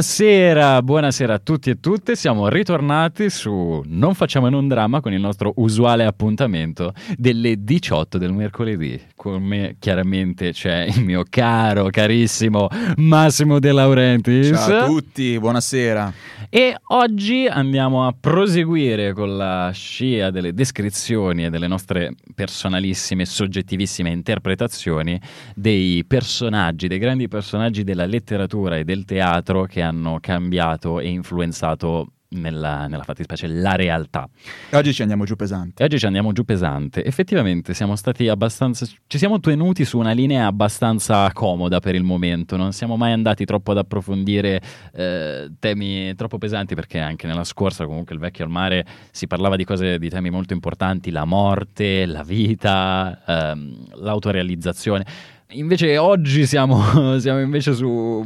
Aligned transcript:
Buonasera, 0.00 0.80
buonasera 0.80 1.34
a 1.34 1.38
tutti 1.38 1.68
e 1.68 1.78
tutte, 1.78 2.16
siamo 2.16 2.48
ritornati 2.48 3.28
su 3.28 3.82
Non 3.84 4.14
facciamo 4.14 4.46
in 4.46 4.54
un 4.54 4.66
dramma 4.66 5.02
con 5.02 5.12
il 5.12 5.20
nostro 5.20 5.52
usuale 5.56 6.06
appuntamento 6.06 6.94
delle 7.18 7.62
18 7.62 8.16
del 8.16 8.32
mercoledì. 8.32 8.98
Con 9.14 9.42
me 9.42 9.76
chiaramente 9.78 10.52
c'è 10.52 10.86
il 10.88 11.04
mio 11.04 11.24
caro, 11.28 11.90
carissimo 11.90 12.68
Massimo 12.96 13.58
De 13.58 13.72
Laurentiis. 13.72 14.46
Ciao 14.48 14.84
a 14.84 14.86
tutti, 14.86 15.38
buonasera. 15.38 16.14
E 16.48 16.76
oggi 16.88 17.46
andiamo 17.46 18.06
a 18.06 18.14
proseguire 18.18 19.12
con 19.12 19.36
la 19.36 19.70
scia 19.72 20.30
delle 20.30 20.54
descrizioni 20.54 21.44
e 21.44 21.50
delle 21.50 21.68
nostre 21.68 22.14
personalissime, 22.34 23.26
soggettivissime 23.26 24.08
interpretazioni 24.08 25.20
dei 25.54 26.04
personaggi, 26.06 26.88
dei 26.88 26.98
grandi 26.98 27.28
personaggi 27.28 27.84
della 27.84 28.06
letteratura 28.06 28.78
e 28.78 28.84
del 28.84 29.04
teatro 29.04 29.66
che 29.66 29.82
hanno 29.82 29.89
cambiato 30.20 31.00
e 31.00 31.08
influenzato 31.08 32.12
nella, 32.30 32.86
nella 32.86 33.02
fattispecie 33.02 33.46
la 33.46 33.74
realtà. 33.74 34.28
E 34.70 34.76
oggi 34.76 34.92
ci 34.92 35.02
andiamo 35.02 35.24
giù 35.24 35.36
pesante. 35.36 35.82
Oggi 35.82 35.98
ci 35.98 36.06
andiamo 36.06 36.32
giù 36.32 36.44
pesante. 36.44 37.04
Effettivamente 37.04 37.74
siamo 37.74 37.96
stati 37.96 38.28
abbastanza. 38.28 38.86
Ci 39.06 39.18
siamo 39.18 39.40
tenuti 39.40 39.84
su 39.84 39.98
una 39.98 40.12
linea 40.12 40.46
abbastanza 40.46 41.30
comoda 41.32 41.80
per 41.80 41.94
il 41.94 42.02
momento. 42.02 42.56
Non 42.56 42.72
siamo 42.72 42.96
mai 42.96 43.12
andati 43.12 43.44
troppo 43.44 43.72
ad 43.72 43.78
approfondire 43.78 44.60
eh, 44.92 45.50
temi 45.58 46.14
troppo 46.14 46.38
pesanti, 46.38 46.74
perché 46.74 47.00
anche 47.00 47.26
nella 47.26 47.44
scorsa, 47.44 47.86
comunque, 47.86 48.14
il 48.14 48.20
vecchio 48.20 48.44
al 48.44 48.50
mare 48.50 48.86
si 49.10 49.26
parlava 49.26 49.56
di 49.56 49.64
cose, 49.64 49.98
di 49.98 50.08
temi 50.08 50.30
molto 50.30 50.52
importanti: 50.52 51.10
la 51.10 51.24
morte, 51.24 52.06
la 52.06 52.22
vita, 52.22 53.22
ehm, 53.26 54.02
l'autorealizzazione. 54.02 55.04
Invece 55.52 55.98
oggi 55.98 56.46
siamo, 56.46 56.80
siamo 57.18 57.40
invece 57.40 57.74
su... 57.74 58.22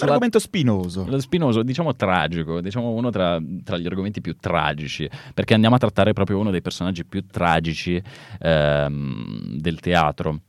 L'argomento 0.00 0.38
spinoso. 0.38 1.06
Lo 1.08 1.20
spinoso, 1.20 1.62
diciamo 1.62 1.94
tragico, 1.94 2.60
diciamo 2.60 2.90
uno 2.90 3.10
tra, 3.10 3.38
tra, 3.64 3.78
gli 3.78 3.86
argomenti 3.86 4.20
più 4.20 4.36
tragici, 4.36 5.08
perché 5.32 5.54
andiamo 5.54 5.76
a 5.76 5.78
trattare 5.78 6.12
proprio 6.12 6.38
uno 6.38 6.50
dei 6.50 6.60
personaggi 6.60 7.04
più 7.04 7.24
tragici 7.26 8.02
ehm, 8.40 9.56
del 9.58 9.80
teatro. 9.80 10.40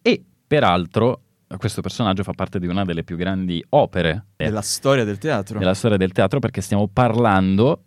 E 0.00 0.22
peraltro 0.46 1.20
questo 1.58 1.82
personaggio 1.82 2.22
fa 2.22 2.32
parte 2.32 2.58
di 2.58 2.66
una 2.66 2.84
delle 2.84 3.04
più 3.04 3.16
grandi 3.16 3.62
opere 3.70 4.26
della 4.36 4.62
storia 4.62 5.04
del 5.04 5.18
teatro. 5.18 5.58
Della 5.58 5.74
storia 5.74 5.96
del 5.96 6.12
teatro, 6.12 6.38
perché 6.38 6.60
stiamo 6.62 6.88
parlando 6.88 7.84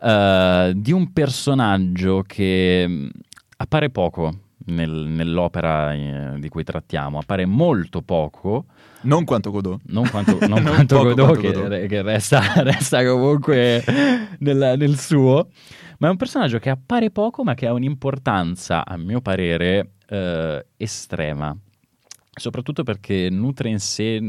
uh, 0.00 0.72
di 0.72 0.92
un 0.92 1.12
personaggio 1.12 2.24
che 2.26 3.08
appare 3.56 3.90
poco 3.90 4.43
nel, 4.66 4.90
nell'opera 4.90 5.92
eh, 5.92 6.38
di 6.38 6.48
cui 6.48 6.64
trattiamo. 6.64 7.18
Appare 7.18 7.46
molto 7.46 8.02
poco. 8.02 8.66
Non 9.02 9.24
quanto 9.24 9.50
Godot. 9.50 9.80
Non 9.86 10.08
quanto, 10.08 10.38
non 10.40 10.62
non 10.62 10.74
quanto 10.74 11.02
Godot, 11.02 11.26
quanto 11.26 11.40
che, 11.40 11.52
Godot. 11.52 11.86
che 11.86 12.02
resta, 12.02 12.40
resta, 12.62 13.04
comunque 13.04 13.84
nel, 14.38 14.74
nel, 14.76 14.98
suo. 14.98 15.48
Ma 15.98 16.08
è 16.08 16.10
un 16.10 16.16
personaggio 16.16 16.58
che 16.58 16.70
appare 16.70 17.10
poco, 17.10 17.44
ma 17.44 17.54
che 17.54 17.66
ha 17.66 17.72
un'importanza, 17.72 18.84
a 18.84 18.96
mio 18.96 19.20
parere, 19.20 19.92
eh, 20.08 20.66
estrema. 20.76 21.56
Soprattutto 22.36 22.82
perché 22.82 23.28
nutre 23.30 23.68
in 23.68 23.78
sé 23.78 24.20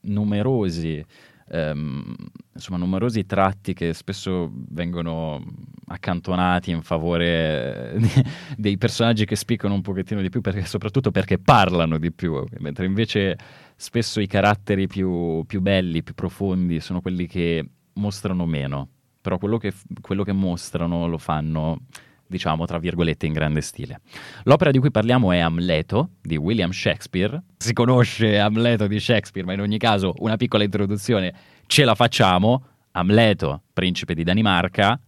numerosi 0.00 1.04
ehm, 1.50 2.14
insomma, 2.54 2.78
numerosi 2.78 3.24
tratti 3.26 3.74
che 3.74 3.92
spesso 3.94 4.50
vengono 4.52 5.42
accantonati 5.86 6.70
in 6.70 6.82
favore 6.82 7.94
eh, 7.94 8.24
dei 8.56 8.76
personaggi 8.76 9.24
che 9.24 9.36
spiccano 9.36 9.74
un 9.74 9.82
pochettino 9.82 10.20
di 10.20 10.28
più, 10.28 10.40
perché, 10.40 10.64
soprattutto 10.64 11.10
perché 11.10 11.38
parlano 11.38 11.98
di 11.98 12.12
più, 12.12 12.42
mentre 12.58 12.86
invece 12.86 13.36
spesso 13.76 14.20
i 14.20 14.26
caratteri 14.26 14.86
più, 14.86 15.44
più 15.46 15.60
belli, 15.60 16.02
più 16.02 16.14
profondi 16.14 16.80
sono 16.80 17.00
quelli 17.00 17.26
che 17.26 17.64
mostrano 17.94 18.46
meno, 18.46 18.88
però 19.20 19.38
quello 19.38 19.58
che, 19.58 19.72
quello 20.00 20.24
che 20.24 20.32
mostrano 20.32 21.06
lo 21.06 21.18
fanno 21.18 21.80
diciamo 22.28 22.66
tra 22.66 22.78
virgolette 22.78 23.26
in 23.26 23.32
grande 23.32 23.60
stile. 23.60 24.00
L'opera 24.44 24.70
di 24.70 24.78
cui 24.78 24.90
parliamo 24.90 25.32
è 25.32 25.38
Amleto 25.38 26.10
di 26.20 26.36
William 26.36 26.70
Shakespeare. 26.70 27.42
Si 27.56 27.72
conosce 27.72 28.38
Amleto 28.38 28.86
di 28.86 29.00
Shakespeare, 29.00 29.46
ma 29.46 29.54
in 29.54 29.60
ogni 29.60 29.78
caso 29.78 30.14
una 30.18 30.36
piccola 30.36 30.62
introduzione 30.62 31.34
ce 31.66 31.84
la 31.84 31.94
facciamo. 31.94 32.64
Amleto, 32.92 33.62
principe 33.72 34.14
di 34.14 34.24
Danimarca, 34.24 35.00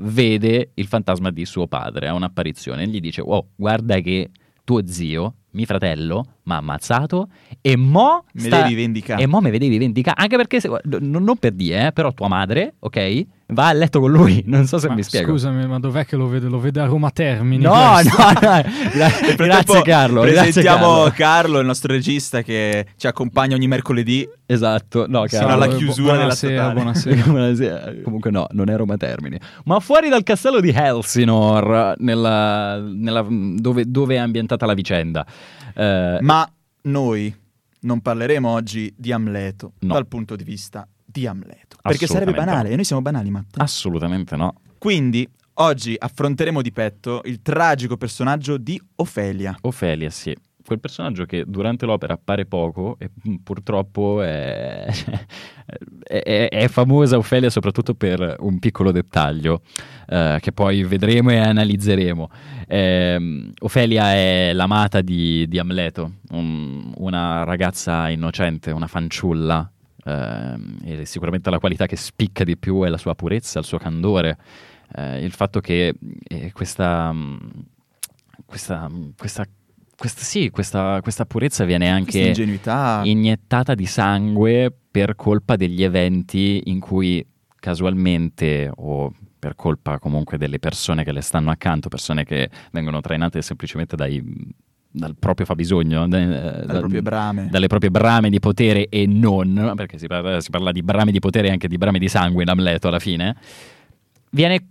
vede 0.00 0.70
il 0.74 0.86
fantasma 0.86 1.30
di 1.30 1.44
suo 1.44 1.66
padre, 1.66 2.08
ha 2.08 2.14
un'apparizione 2.14 2.82
e 2.82 2.88
gli 2.88 3.00
dice 3.00 3.20
"Oh, 3.20 3.48
guarda 3.54 3.98
che 4.00 4.30
tuo 4.64 4.86
zio, 4.86 5.34
mio 5.50 5.66
fratello, 5.66 6.37
mi 6.48 6.54
ha 6.54 6.56
ammazzato 6.56 7.28
e 7.60 7.76
mo 7.76 8.24
mi 8.32 8.42
sta... 8.42 8.62
devi 8.62 8.74
vendicare. 8.74 9.22
E 9.22 9.26
mo 9.26 9.40
mi 9.40 9.50
vedevi 9.50 9.78
vendicare, 9.78 10.20
anche 10.20 10.36
perché 10.36 10.60
se... 10.60 10.68
non, 10.84 11.22
non 11.22 11.36
per 11.36 11.52
dire, 11.52 11.86
eh, 11.86 11.92
però 11.92 12.12
tua 12.12 12.28
madre, 12.28 12.74
ok? 12.80 13.26
va 13.52 13.68
a 13.68 13.72
letto 13.72 14.00
con 14.00 14.10
lui. 14.10 14.42
Non 14.46 14.66
so 14.66 14.78
se 14.78 14.88
ma 14.88 14.94
mi 14.94 15.02
spiego. 15.02 15.30
Scusami, 15.30 15.66
ma 15.66 15.78
dov'è 15.78 16.04
che 16.04 16.16
lo 16.16 16.26
vede? 16.26 16.48
Lo 16.48 16.58
vede 16.58 16.80
a 16.80 16.86
Roma 16.86 17.10
Termini? 17.10 17.62
No, 17.62 17.72
no, 17.72 17.92
no. 17.94 18.62
Gra- 18.92 19.34
grazie 19.36 19.82
Carlo. 19.82 20.20
Presentiamo 20.22 21.02
grazie, 21.04 21.12
Carlo. 21.12 21.60
il 21.60 21.66
nostro 21.66 21.92
regista 21.92 22.42
che 22.42 22.86
ci 22.96 23.06
accompagna 23.06 23.54
ogni 23.54 23.68
mercoledì. 23.68 24.28
Esatto, 24.44 25.06
no, 25.08 25.24
Carlo. 25.26 25.52
alla 25.52 25.68
chiusura 25.68 26.14
buonasera, 26.14 26.52
della 26.52 26.72
buonasera. 26.72 27.22
buonasera. 27.24 27.94
Comunque 28.02 28.30
no, 28.30 28.46
non 28.50 28.68
è 28.68 28.76
Roma 28.76 28.96
Termini. 28.96 29.38
Ma 29.64 29.80
fuori 29.80 30.08
dal 30.08 30.22
castello 30.22 30.60
di 30.60 30.70
Elsinore, 30.70 31.94
nella, 31.98 32.78
nella, 32.80 33.24
dove, 33.28 33.84
dove, 33.86 34.14
è 34.16 34.18
ambientata 34.18 34.66
la 34.66 34.74
vicenda. 34.74 35.24
Eh, 35.78 36.18
ma 36.20 36.52
noi 36.82 37.32
non 37.80 38.00
parleremo 38.00 38.48
oggi 38.48 38.92
di 38.96 39.12
Amleto 39.12 39.74
no. 39.80 39.94
dal 39.94 40.08
punto 40.08 40.34
di 40.34 40.42
vista 40.42 40.88
di 41.04 41.26
Amleto. 41.26 41.76
Perché 41.80 42.08
sarebbe 42.08 42.32
banale, 42.32 42.70
e 42.70 42.74
noi 42.74 42.84
siamo 42.84 43.00
banali, 43.00 43.30
Matt. 43.30 43.54
Assolutamente 43.58 44.34
no. 44.34 44.54
Quindi, 44.76 45.28
oggi 45.54 45.94
affronteremo 45.96 46.62
di 46.62 46.72
petto 46.72 47.22
il 47.24 47.40
tragico 47.42 47.96
personaggio 47.96 48.56
di 48.56 48.80
Ofelia. 48.96 49.56
Ofelia, 49.62 50.10
sì. 50.10 50.36
Quel 50.68 50.80
personaggio 50.80 51.24
che 51.24 51.44
durante 51.46 51.86
l'opera 51.86 52.12
appare 52.12 52.44
poco 52.44 52.96
e 52.98 53.08
purtroppo 53.42 54.20
è, 54.20 54.86
è, 56.02 56.48
è 56.50 56.68
famosa 56.68 57.16
Ofelia 57.16 57.48
soprattutto 57.48 57.94
per 57.94 58.36
un 58.40 58.58
piccolo 58.58 58.90
dettaglio 58.90 59.62
uh, 60.08 60.38
che 60.38 60.52
poi 60.52 60.84
vedremo 60.84 61.30
e 61.30 61.38
analizzeremo. 61.38 62.28
Eh, 62.66 63.50
Ofelia 63.60 64.12
è 64.12 64.52
l'amata 64.52 65.00
di, 65.00 65.48
di 65.48 65.58
Amleto, 65.58 66.16
un, 66.32 66.92
una 66.96 67.44
ragazza 67.44 68.10
innocente, 68.10 68.70
una 68.70 68.88
fanciulla 68.88 69.72
eh, 70.04 71.06
sicuramente 71.06 71.48
la 71.48 71.58
qualità 71.58 71.86
che 71.86 71.96
spicca 71.96 72.44
di 72.44 72.58
più 72.58 72.82
è 72.82 72.90
la 72.90 72.98
sua 72.98 73.14
purezza, 73.14 73.58
il 73.58 73.64
suo 73.64 73.78
candore, 73.78 74.36
eh, 74.96 75.24
il 75.24 75.32
fatto 75.32 75.60
che 75.60 75.94
eh, 76.24 76.52
questa, 76.52 77.14
questa, 78.44 78.90
questa, 79.16 79.46
questa, 79.98 80.22
sì, 80.22 80.50
questa, 80.50 81.00
questa 81.02 81.26
purezza 81.26 81.64
viene 81.64 81.90
anche 81.90 82.32
iniettata 83.02 83.74
di 83.74 83.84
sangue 83.84 84.72
per 84.88 85.16
colpa 85.16 85.56
degli 85.56 85.82
eventi 85.82 86.62
in 86.66 86.78
cui 86.78 87.26
casualmente 87.58 88.70
o 88.72 89.12
per 89.36 89.56
colpa 89.56 89.98
comunque 89.98 90.38
delle 90.38 90.60
persone 90.60 91.02
che 91.02 91.10
le 91.10 91.20
stanno 91.20 91.50
accanto, 91.50 91.88
persone 91.88 92.22
che 92.22 92.48
vengono 92.70 93.00
trainate 93.00 93.42
semplicemente 93.42 93.96
dai 93.96 94.22
dal 94.90 95.16
proprio 95.18 95.44
fabbisogno, 95.44 96.06
dalle, 96.06 96.64
da, 96.64 96.78
proprie 96.78 97.02
brame. 97.02 97.48
dalle 97.50 97.66
proprie 97.66 97.90
brame 97.90 98.30
di 98.30 98.38
potere 98.38 98.88
e 98.88 99.04
non, 99.06 99.72
perché 99.74 99.98
si 99.98 100.06
parla, 100.06 100.40
si 100.40 100.50
parla 100.50 100.70
di 100.70 100.82
brame 100.82 101.10
di 101.10 101.18
potere 101.18 101.48
e 101.48 101.50
anche 101.50 101.66
di 101.66 101.76
brame 101.76 101.98
di 101.98 102.08
sangue 102.08 102.44
in 102.44 102.48
Amleto 102.48 102.86
alla 102.86 103.00
fine, 103.00 103.36
viene 104.30 104.64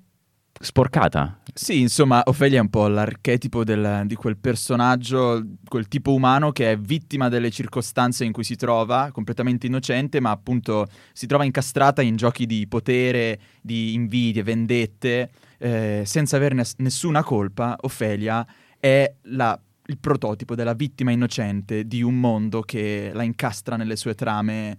sporcata. 0.60 1.40
Sì, 1.54 1.80
insomma, 1.80 2.22
Ofelia 2.26 2.60
è 2.60 2.62
un 2.62 2.70
po' 2.70 2.88
l'archetipo 2.88 3.64
del, 3.64 4.04
di 4.06 4.16
quel 4.16 4.38
personaggio, 4.38 5.44
quel 5.68 5.88
tipo 5.88 6.14
umano 6.14 6.52
che 6.52 6.72
è 6.72 6.78
vittima 6.78 7.30
delle 7.30 7.50
circostanze 7.50 8.26
in 8.26 8.32
cui 8.32 8.44
si 8.44 8.56
trova, 8.56 9.10
completamente 9.12 9.68
innocente, 9.68 10.20
ma 10.20 10.32
appunto 10.32 10.88
si 11.14 11.26
trova 11.26 11.44
incastrata 11.44 12.02
in 12.02 12.16
giochi 12.16 12.46
di 12.46 12.68
potere, 12.68 13.40
di 13.62 13.94
invidie, 13.94 14.44
vendette, 14.44 15.32
eh, 15.58 16.04
senza 16.06 16.36
averne 16.36 16.64
nessuna 16.78 17.24
colpa. 17.24 17.76
Ofelia 17.82 18.46
è 18.80 19.12
la 19.24 19.60
il 19.88 19.98
prototipo 20.00 20.56
della 20.56 20.74
vittima 20.74 21.12
innocente 21.12 21.86
di 21.88 22.02
un 22.02 22.20
mondo 22.20 22.62
che 22.62 23.12
la 23.14 23.24
incastra 23.24 23.76
nelle 23.76 23.96
sue 23.96 24.16
trame 24.16 24.78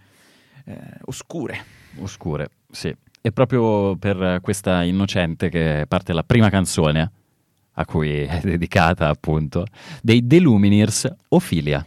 eh, 0.64 0.76
oscure. 1.06 1.64
Oscure, 1.98 2.50
sì. 2.70 2.94
E 3.28 3.32
proprio 3.32 3.94
per 3.96 4.38
questa 4.40 4.82
innocente 4.84 5.50
che 5.50 5.84
parte 5.86 6.14
la 6.14 6.22
prima 6.22 6.48
canzone 6.48 7.12
a 7.72 7.84
cui 7.84 8.22
è 8.22 8.40
dedicata 8.42 9.10
appunto 9.10 9.66
dei 10.00 10.26
The 10.26 10.40
Lumineers, 10.40 11.12
Ophelia. 11.28 11.86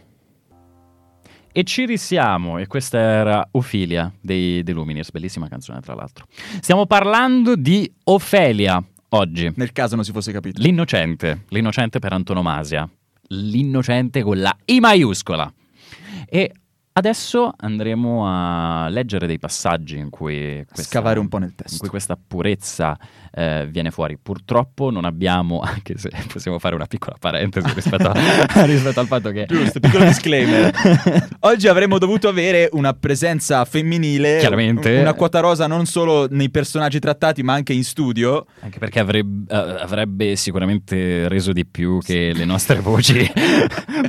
E 1.50 1.64
ci 1.64 1.84
risiamo, 1.84 2.58
e 2.58 2.68
questa 2.68 2.96
era 3.00 3.48
Ophelia 3.50 4.12
dei 4.20 4.62
The 4.62 4.70
Lumineers, 4.70 5.10
bellissima 5.10 5.48
canzone 5.48 5.80
tra 5.80 5.94
l'altro. 5.94 6.26
Stiamo 6.60 6.86
parlando 6.86 7.56
di 7.56 7.92
Ofelia 8.04 8.80
oggi. 9.08 9.50
Nel 9.56 9.72
caso 9.72 9.96
non 9.96 10.04
si 10.04 10.12
fosse 10.12 10.30
capito. 10.30 10.62
L'innocente, 10.62 11.42
l'innocente 11.48 11.98
per 11.98 12.12
antonomasia, 12.12 12.88
l'innocente 13.30 14.22
con 14.22 14.38
la 14.38 14.56
I 14.66 14.78
maiuscola. 14.78 15.52
E 16.28 16.52
Adesso 16.94 17.54
andremo 17.56 18.26
a 18.26 18.88
leggere 18.90 19.26
dei 19.26 19.38
passaggi 19.38 19.96
in 19.96 20.10
cui 20.10 20.62
questa, 20.66 20.82
Scavare 20.90 21.18
un 21.18 21.28
po' 21.28 21.38
nel 21.38 21.54
testo. 21.54 21.72
in 21.74 21.78
cui 21.78 21.88
questa 21.88 22.18
purezza 22.18 22.98
eh, 23.32 23.66
viene 23.70 23.90
fuori. 23.90 24.18
Purtroppo 24.20 24.90
non 24.90 25.06
abbiamo, 25.06 25.60
anche 25.64 25.96
se 25.96 26.10
possiamo 26.30 26.58
fare 26.58 26.74
una 26.74 26.84
piccola 26.84 27.16
parentesi 27.18 27.66
rispetto, 27.74 28.08
a- 28.10 28.64
rispetto 28.66 29.00
al 29.00 29.06
fatto 29.06 29.30
che... 29.30 29.46
Giusto, 29.48 29.80
piccolo 29.80 30.04
disclaimer. 30.04 31.28
Oggi 31.40 31.66
avremmo 31.66 31.96
dovuto 31.96 32.28
avere 32.28 32.68
una 32.72 32.92
presenza 32.92 33.64
femminile, 33.64 34.38
Chiaramente. 34.40 34.98
una 34.98 35.14
quota 35.14 35.40
rosa 35.40 35.66
non 35.66 35.86
solo 35.86 36.26
nei 36.28 36.50
personaggi 36.50 36.98
trattati, 36.98 37.42
ma 37.42 37.54
anche 37.54 37.72
in 37.72 37.84
studio. 37.84 38.44
Anche 38.60 38.78
perché 38.78 38.98
avrebbe, 39.00 39.50
eh, 39.50 39.56
avrebbe 39.80 40.36
sicuramente 40.36 41.26
reso 41.28 41.52
di 41.52 41.64
più 41.64 42.00
che 42.02 42.32
le 42.34 42.44
nostre 42.44 42.80
voci. 42.80 43.32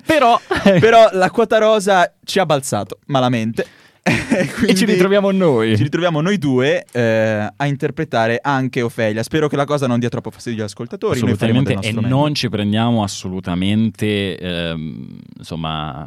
Però... 0.06 0.38
Però 0.64 1.10
la 1.12 1.30
quota 1.30 1.58
rosa 1.58 2.14
ci 2.24 2.40
ha 2.40 2.46
balzato 2.46 3.00
malamente. 3.08 3.66
e 4.04 4.76
ci 4.76 4.84
ritroviamo 4.84 5.32
noi. 5.32 5.78
ci 5.78 5.84
ritroviamo 5.84 6.20
noi 6.20 6.38
due 6.38 6.86
eh, 6.92 7.48
a 7.56 7.66
interpretare 7.66 8.40
anche 8.42 8.82
Ofelia. 8.82 9.24
Spero 9.24 9.48
che 9.48 9.56
la 9.56 9.64
cosa 9.64 9.88
non 9.88 10.00
dia 10.00 10.10
troppo 10.10 10.30
fastidio 10.30 10.60
agli 10.60 10.68
ascoltatori. 10.68 11.16
Assolutamente, 11.20 11.74
e 11.74 11.94
meglio. 11.94 12.08
non 12.08 12.36
ci 12.36 12.50
prendiamo 12.50 13.02
assolutamente, 13.02 14.38
ehm, 14.38 15.20
insomma, 15.38 16.06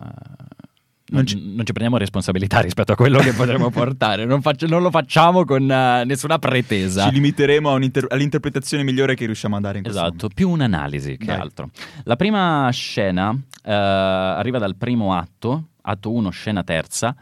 non 1.09 1.25
ci... 1.25 1.37
non 1.37 1.65
ci 1.65 1.73
prendiamo 1.73 1.97
responsabilità 1.97 2.61
rispetto 2.63 2.93
a 2.93 2.97
quello 2.97 3.19
che 3.19 3.33
potremo 3.33 3.71
portare, 3.71 4.25
non, 4.25 4.43
faccio- 4.43 4.67
non 4.67 4.83
lo 4.83 4.91
facciamo 4.91 5.45
con 5.45 5.71
eh, 5.71 6.05
nessuna 6.05 6.39
pretesa. 6.39 7.05
Ci 7.05 7.13
limiteremo 7.13 7.71
a 7.71 7.75
un'inter- 7.75 8.13
all'interpretazione 8.13 8.83
migliore 8.83 9.15
che 9.15 9.27
riusciamo 9.27 9.57
a 9.57 9.61
dare 9.61 9.79
in 9.79 9.85
questo 9.85 10.03
Esatto, 10.03 10.29
più 10.29 10.51
un'analisi 10.51 11.17
che 11.17 11.27
Dai. 11.27 11.39
altro. 11.39 11.71
La 12.05 12.17
prima 12.17 12.69
scena 12.73 13.31
eh, 13.65 13.73
arriva 13.73 14.59
dal 14.59 14.77
primo 14.77 15.15
atto, 15.15 15.69
atto 15.88 16.12
1, 16.12 16.31
scena 16.31 16.62
terza. 16.62 17.15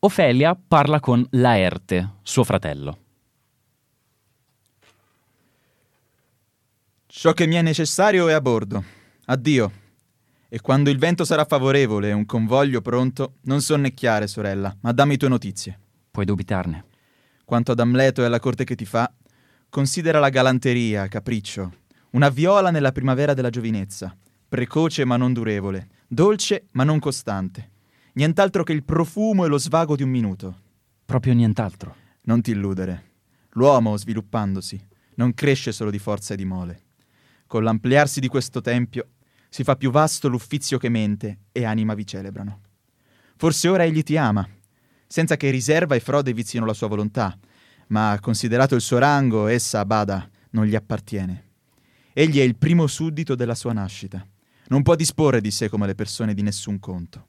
Ofelia 0.00 0.56
parla 0.56 1.00
con 1.00 1.26
Laerte, 1.30 2.14
suo 2.22 2.44
fratello. 2.44 2.98
Ciò 7.06 7.32
che 7.32 7.46
mi 7.46 7.56
è 7.56 7.62
necessario 7.62 8.28
è 8.28 8.32
a 8.32 8.40
bordo. 8.40 8.82
Addio. 9.26 9.80
E 10.48 10.60
quando 10.60 10.90
il 10.90 10.98
vento 10.98 11.24
sarà 11.24 11.44
favorevole 11.44 12.08
e 12.08 12.12
un 12.12 12.26
convoglio 12.26 12.80
pronto, 12.80 13.34
non 13.42 13.60
sonnecchiare, 13.60 14.26
sorella, 14.26 14.74
ma 14.80 14.92
dammi 14.92 15.16
tue 15.16 15.28
notizie. 15.28 15.78
Puoi 16.10 16.24
dubitarne. 16.24 16.84
Quanto 17.44 17.72
ad 17.72 17.80
Amleto 17.80 18.22
e 18.22 18.26
alla 18.26 18.40
corte 18.40 18.64
che 18.64 18.74
ti 18.74 18.84
fa, 18.84 19.10
considera 19.68 20.20
la 20.20 20.28
galanteria, 20.28 21.08
capriccio, 21.08 21.72
una 22.10 22.28
viola 22.28 22.70
nella 22.70 22.92
primavera 22.92 23.34
della 23.34 23.50
giovinezza, 23.50 24.14
precoce 24.48 25.04
ma 25.04 25.16
non 25.16 25.32
durevole, 25.32 25.88
dolce 26.06 26.66
ma 26.72 26.84
non 26.84 26.98
costante. 26.98 27.70
Nient'altro 28.14 28.62
che 28.62 28.72
il 28.72 28.84
profumo 28.84 29.46
e 29.46 29.48
lo 29.48 29.56
svago 29.56 29.96
di 29.96 30.02
un 30.02 30.10
minuto. 30.10 30.60
Proprio 31.06 31.32
nient'altro. 31.32 31.96
Non 32.24 32.42
ti 32.42 32.50
illudere. 32.50 33.10
L'uomo, 33.52 33.96
sviluppandosi, 33.96 34.78
non 35.14 35.32
cresce 35.32 35.72
solo 35.72 35.90
di 35.90 35.98
forza 35.98 36.34
e 36.34 36.36
di 36.36 36.44
mole. 36.44 36.82
Con 37.46 37.62
l'ampliarsi 37.62 38.20
di 38.20 38.28
questo 38.28 38.60
tempio 38.60 39.08
si 39.48 39.64
fa 39.64 39.76
più 39.76 39.90
vasto 39.90 40.28
l'uffizio 40.28 40.76
che 40.76 40.90
mente 40.90 41.40
e 41.52 41.64
anima 41.64 41.94
vi 41.94 42.06
celebrano. 42.06 42.60
Forse 43.36 43.68
ora 43.68 43.84
egli 43.84 44.02
ti 44.02 44.18
ama, 44.18 44.46
senza 45.06 45.36
che 45.36 45.50
riserva 45.50 45.94
e 45.94 46.00
frode 46.00 46.34
vizino 46.34 46.66
la 46.66 46.74
sua 46.74 46.88
volontà, 46.88 47.38
ma 47.88 48.18
considerato 48.20 48.74
il 48.74 48.82
suo 48.82 48.98
rango, 48.98 49.46
essa, 49.46 49.84
bada, 49.86 50.28
non 50.50 50.66
gli 50.66 50.74
appartiene. 50.74 51.50
Egli 52.12 52.38
è 52.38 52.42
il 52.42 52.56
primo 52.56 52.86
suddito 52.86 53.34
della 53.34 53.54
sua 53.54 53.72
nascita. 53.72 54.26
Non 54.68 54.82
può 54.82 54.94
disporre 54.94 55.40
di 55.40 55.50
sé 55.50 55.70
come 55.70 55.86
le 55.86 55.94
persone 55.94 56.34
di 56.34 56.42
nessun 56.42 56.78
conto. 56.78 57.28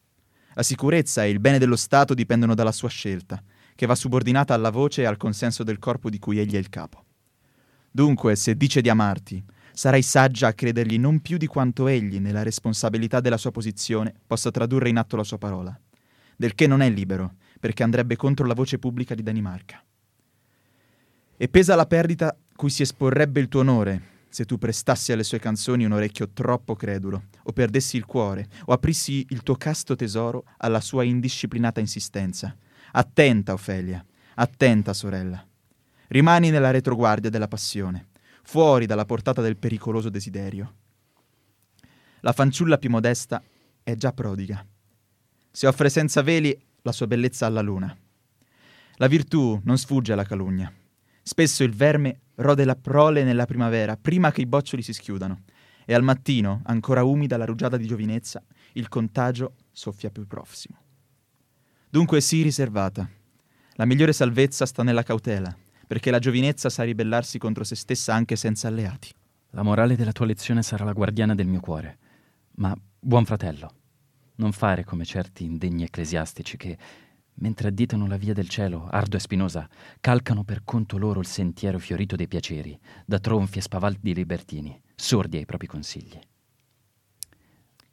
La 0.53 0.63
sicurezza 0.63 1.23
e 1.23 1.29
il 1.29 1.39
bene 1.39 1.57
dello 1.57 1.75
Stato 1.75 2.13
dipendono 2.13 2.53
dalla 2.53 2.71
sua 2.71 2.89
scelta, 2.89 3.41
che 3.75 3.85
va 3.85 3.95
subordinata 3.95 4.53
alla 4.53 4.69
voce 4.69 5.01
e 5.01 5.05
al 5.05 5.17
consenso 5.17 5.63
del 5.63 5.79
corpo 5.79 6.09
di 6.09 6.19
cui 6.19 6.39
egli 6.39 6.53
è 6.53 6.59
il 6.59 6.69
capo. 6.69 7.05
Dunque, 7.91 8.35
se 8.35 8.55
dice 8.55 8.81
di 8.81 8.89
amarti, 8.89 9.43
sarai 9.73 10.01
saggia 10.01 10.47
a 10.47 10.53
credergli 10.53 10.97
non 10.99 11.21
più 11.21 11.37
di 11.37 11.47
quanto 11.47 11.87
egli, 11.87 12.19
nella 12.19 12.43
responsabilità 12.43 13.19
della 13.19 13.37
sua 13.37 13.51
posizione, 13.51 14.13
possa 14.25 14.51
tradurre 14.51 14.89
in 14.89 14.97
atto 14.97 15.15
la 15.15 15.23
sua 15.23 15.37
parola, 15.37 15.79
del 16.35 16.55
che 16.55 16.67
non 16.67 16.81
è 16.81 16.89
libero, 16.89 17.35
perché 17.59 17.83
andrebbe 17.83 18.15
contro 18.15 18.45
la 18.45 18.53
voce 18.53 18.77
pubblica 18.77 19.15
di 19.15 19.23
Danimarca. 19.23 19.83
E 21.35 21.49
pesa 21.49 21.75
la 21.75 21.85
perdita 21.85 22.37
cui 22.55 22.69
si 22.69 22.83
esporrebbe 22.83 23.39
il 23.39 23.47
tuo 23.47 23.61
onore, 23.61 24.11
se 24.33 24.45
tu 24.45 24.57
prestassi 24.57 25.11
alle 25.11 25.23
sue 25.23 25.37
canzoni 25.37 25.85
un 25.85 25.91
orecchio 25.91 26.29
troppo 26.29 26.75
credulo, 26.75 27.25
o 27.43 27.51
perdessi 27.51 27.97
il 27.97 28.05
cuore, 28.05 28.47
o 28.65 28.73
aprissi 28.73 29.27
il 29.29 29.43
tuo 29.43 29.53
casto 29.57 29.95
tesoro 29.95 30.45
alla 30.57 30.81
sua 30.81 31.03
indisciplinata 31.03 31.79
insistenza. 31.79 32.57
Attenta, 32.93 33.53
Ofelia, 33.53 34.03
attenta, 34.33 34.91
sorella. 34.93 35.47
Rimani 36.07 36.49
nella 36.49 36.71
retroguardia 36.71 37.29
della 37.29 37.47
passione, 37.47 38.07
fuori 38.41 38.87
dalla 38.87 39.05
portata 39.05 39.39
del 39.39 39.55
pericoloso 39.55 40.09
desiderio. 40.09 40.77
La 42.21 42.33
fanciulla 42.33 42.79
più 42.79 42.89
modesta 42.89 43.39
è 43.83 43.95
già 43.95 44.13
prodiga. 44.13 44.65
Si 45.51 45.67
offre 45.67 45.91
senza 45.91 46.23
veli 46.23 46.59
la 46.81 46.91
sua 46.91 47.05
bellezza 47.05 47.45
alla 47.45 47.61
luna. 47.61 47.95
La 48.95 49.05
virtù 49.05 49.61
non 49.63 49.77
sfugge 49.77 50.13
alla 50.13 50.25
calunnia. 50.25 50.73
Spesso 51.25 51.63
il 51.63 51.73
verme 51.73 52.19
rode 52.35 52.65
la 52.65 52.75
prole 52.75 53.23
nella 53.23 53.45
primavera, 53.45 53.95
prima 53.95 54.31
che 54.31 54.41
i 54.41 54.45
boccioli 54.45 54.81
si 54.81 54.91
schiudano, 54.91 55.43
e 55.85 55.93
al 55.93 56.03
mattino, 56.03 56.61
ancora 56.65 57.03
umida 57.03 57.37
la 57.37 57.45
rugiada 57.45 57.77
di 57.77 57.87
giovinezza, 57.87 58.43
il 58.73 58.89
contagio 58.89 59.55
soffia 59.71 60.09
più 60.09 60.27
prossimo. 60.27 60.77
Dunque 61.89 62.19
sii 62.19 62.43
riservata. 62.43 63.09
La 63.75 63.85
migliore 63.85 64.11
salvezza 64.11 64.65
sta 64.65 64.83
nella 64.83 65.03
cautela, 65.03 65.55
perché 65.87 66.11
la 66.11 66.19
giovinezza 66.19 66.69
sa 66.69 66.83
ribellarsi 66.83 67.37
contro 67.37 67.63
se 67.63 67.75
stessa 67.75 68.13
anche 68.13 68.35
senza 68.35 68.67
alleati. 68.67 69.09
La 69.51 69.63
morale 69.63 69.95
della 69.95 70.11
tua 70.11 70.25
lezione 70.25 70.61
sarà 70.61 70.83
la 70.83 70.93
guardiana 70.93 71.35
del 71.35 71.47
mio 71.47 71.61
cuore. 71.61 71.97
Ma, 72.55 72.75
buon 72.99 73.25
fratello, 73.25 73.73
non 74.35 74.51
fare 74.51 74.83
come 74.83 75.05
certi 75.05 75.45
indegni 75.45 75.83
ecclesiastici 75.83 76.57
che, 76.57 76.77
mentre 77.35 77.69
additano 77.69 78.07
la 78.07 78.17
via 78.17 78.33
del 78.33 78.49
cielo, 78.49 78.87
ardua 78.89 79.17
e 79.17 79.21
spinosa, 79.21 79.67
calcano 79.99 80.43
per 80.43 80.61
conto 80.63 80.97
loro 80.97 81.19
il 81.19 81.25
sentiero 81.25 81.79
fiorito 81.79 82.15
dei 82.15 82.27
piaceri, 82.27 82.77
da 83.05 83.19
tronfi 83.19 83.57
e 83.59 83.61
spavaldi 83.61 84.13
libertini, 84.13 84.79
sordi 84.95 85.37
ai 85.37 85.45
propri 85.45 85.67
consigli. 85.67 86.19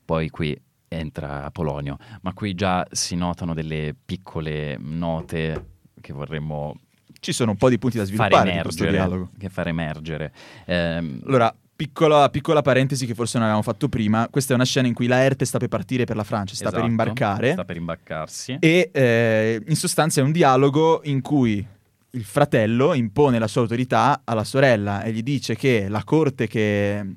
Poi 0.04 0.28
qui 0.30 0.60
entra 0.88 1.44
Apolonio, 1.44 1.96
ma 2.22 2.32
qui 2.32 2.54
già 2.54 2.86
si 2.90 3.14
notano 3.14 3.54
delle 3.54 3.94
piccole 4.04 4.76
note 4.78 5.78
che 6.00 6.12
vorremmo 6.12 6.80
Ci 7.20 7.32
sono 7.32 7.52
un 7.52 7.56
po' 7.56 7.68
di 7.68 7.78
punti 7.78 7.96
da 7.96 8.04
sviluppare 8.04 8.52
in 8.52 8.62
questo 8.62 8.88
dialogo. 8.88 9.30
Che 9.38 9.48
fare 9.48 9.70
emergere. 9.70 10.32
Ehm, 10.66 11.20
Allora, 11.26 11.54
piccola, 11.80 12.28
piccola 12.28 12.60
parentesi 12.60 13.06
che 13.06 13.14
forse 13.14 13.38
non 13.38 13.44
avevamo 13.46 13.64
fatto 13.64 13.88
prima. 13.88 14.28
Questa 14.28 14.52
è 14.52 14.54
una 14.54 14.66
scena 14.66 14.86
in 14.86 14.92
cui 14.92 15.06
Laerte 15.06 15.46
sta 15.46 15.56
per 15.56 15.68
partire 15.68 16.04
per 16.04 16.14
la 16.14 16.24
Francia, 16.24 16.54
sta 16.54 16.64
per 16.64 16.74
esatto, 16.74 16.90
imbarcare. 16.90 17.52
Sta 17.52 17.64
per 17.64 17.76
imbarcarsi. 17.76 18.58
E 18.60 18.90
eh, 18.92 19.62
in 19.66 19.76
sostanza 19.76 20.20
è 20.20 20.24
un 20.24 20.30
dialogo 20.30 21.00
in 21.04 21.22
cui 21.22 21.66
il 22.10 22.24
fratello 22.24 22.92
impone 22.92 23.38
la 23.38 23.46
sua 23.46 23.62
autorità 23.62 24.20
alla 24.24 24.44
sorella 24.44 25.02
e 25.04 25.12
gli 25.12 25.22
dice 25.22 25.56
che 25.56 25.88
la 25.88 26.04
corte 26.04 26.46
che, 26.48 27.14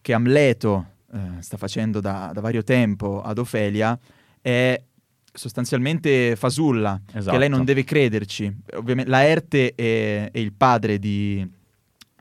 che 0.00 0.12
Amleto 0.12 0.86
eh, 1.12 1.18
sta 1.40 1.56
facendo 1.56 1.98
da, 1.98 2.30
da 2.32 2.40
vario 2.40 2.62
tempo 2.62 3.20
ad 3.20 3.38
Ofelia 3.38 3.98
è 4.40 4.80
sostanzialmente 5.32 6.36
fasulla, 6.36 7.00
Esatto. 7.12 7.32
che 7.32 7.38
lei 7.38 7.48
non 7.48 7.64
deve 7.64 7.82
crederci. 7.82 8.54
Ovviamente 8.74 9.10
Laerte 9.10 9.74
e, 9.74 10.28
e 10.30 10.40
il 10.40 10.52
padre 10.52 11.00
di, 11.00 11.44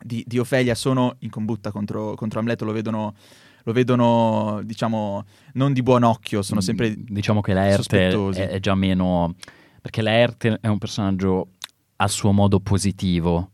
di- 0.03 0.23
di 0.27 0.39
Ofelia 0.39 0.75
sono 0.75 1.15
in 1.19 1.29
combutta 1.29 1.71
contro, 1.71 2.15
contro 2.15 2.39
Amleto, 2.39 2.65
lo 2.65 2.71
vedono, 2.71 3.15
lo 3.63 3.71
vedono, 3.73 4.61
diciamo, 4.63 5.23
non 5.53 5.73
di 5.73 5.81
buon 5.81 6.03
occhio, 6.03 6.41
sono 6.41 6.61
sempre... 6.61 6.89
Mm, 6.91 7.03
Diciamo 7.07 7.41
che 7.41 7.53
Laerte 7.53 8.09
è, 8.09 8.47
è 8.49 8.59
già 8.59 8.75
meno... 8.75 9.35
Perché 9.81 10.01
Laerte 10.01 10.57
è 10.61 10.67
un 10.67 10.77
personaggio 10.77 11.49
a 11.97 12.07
suo 12.07 12.31
modo 12.31 12.59
positivo, 12.59 13.51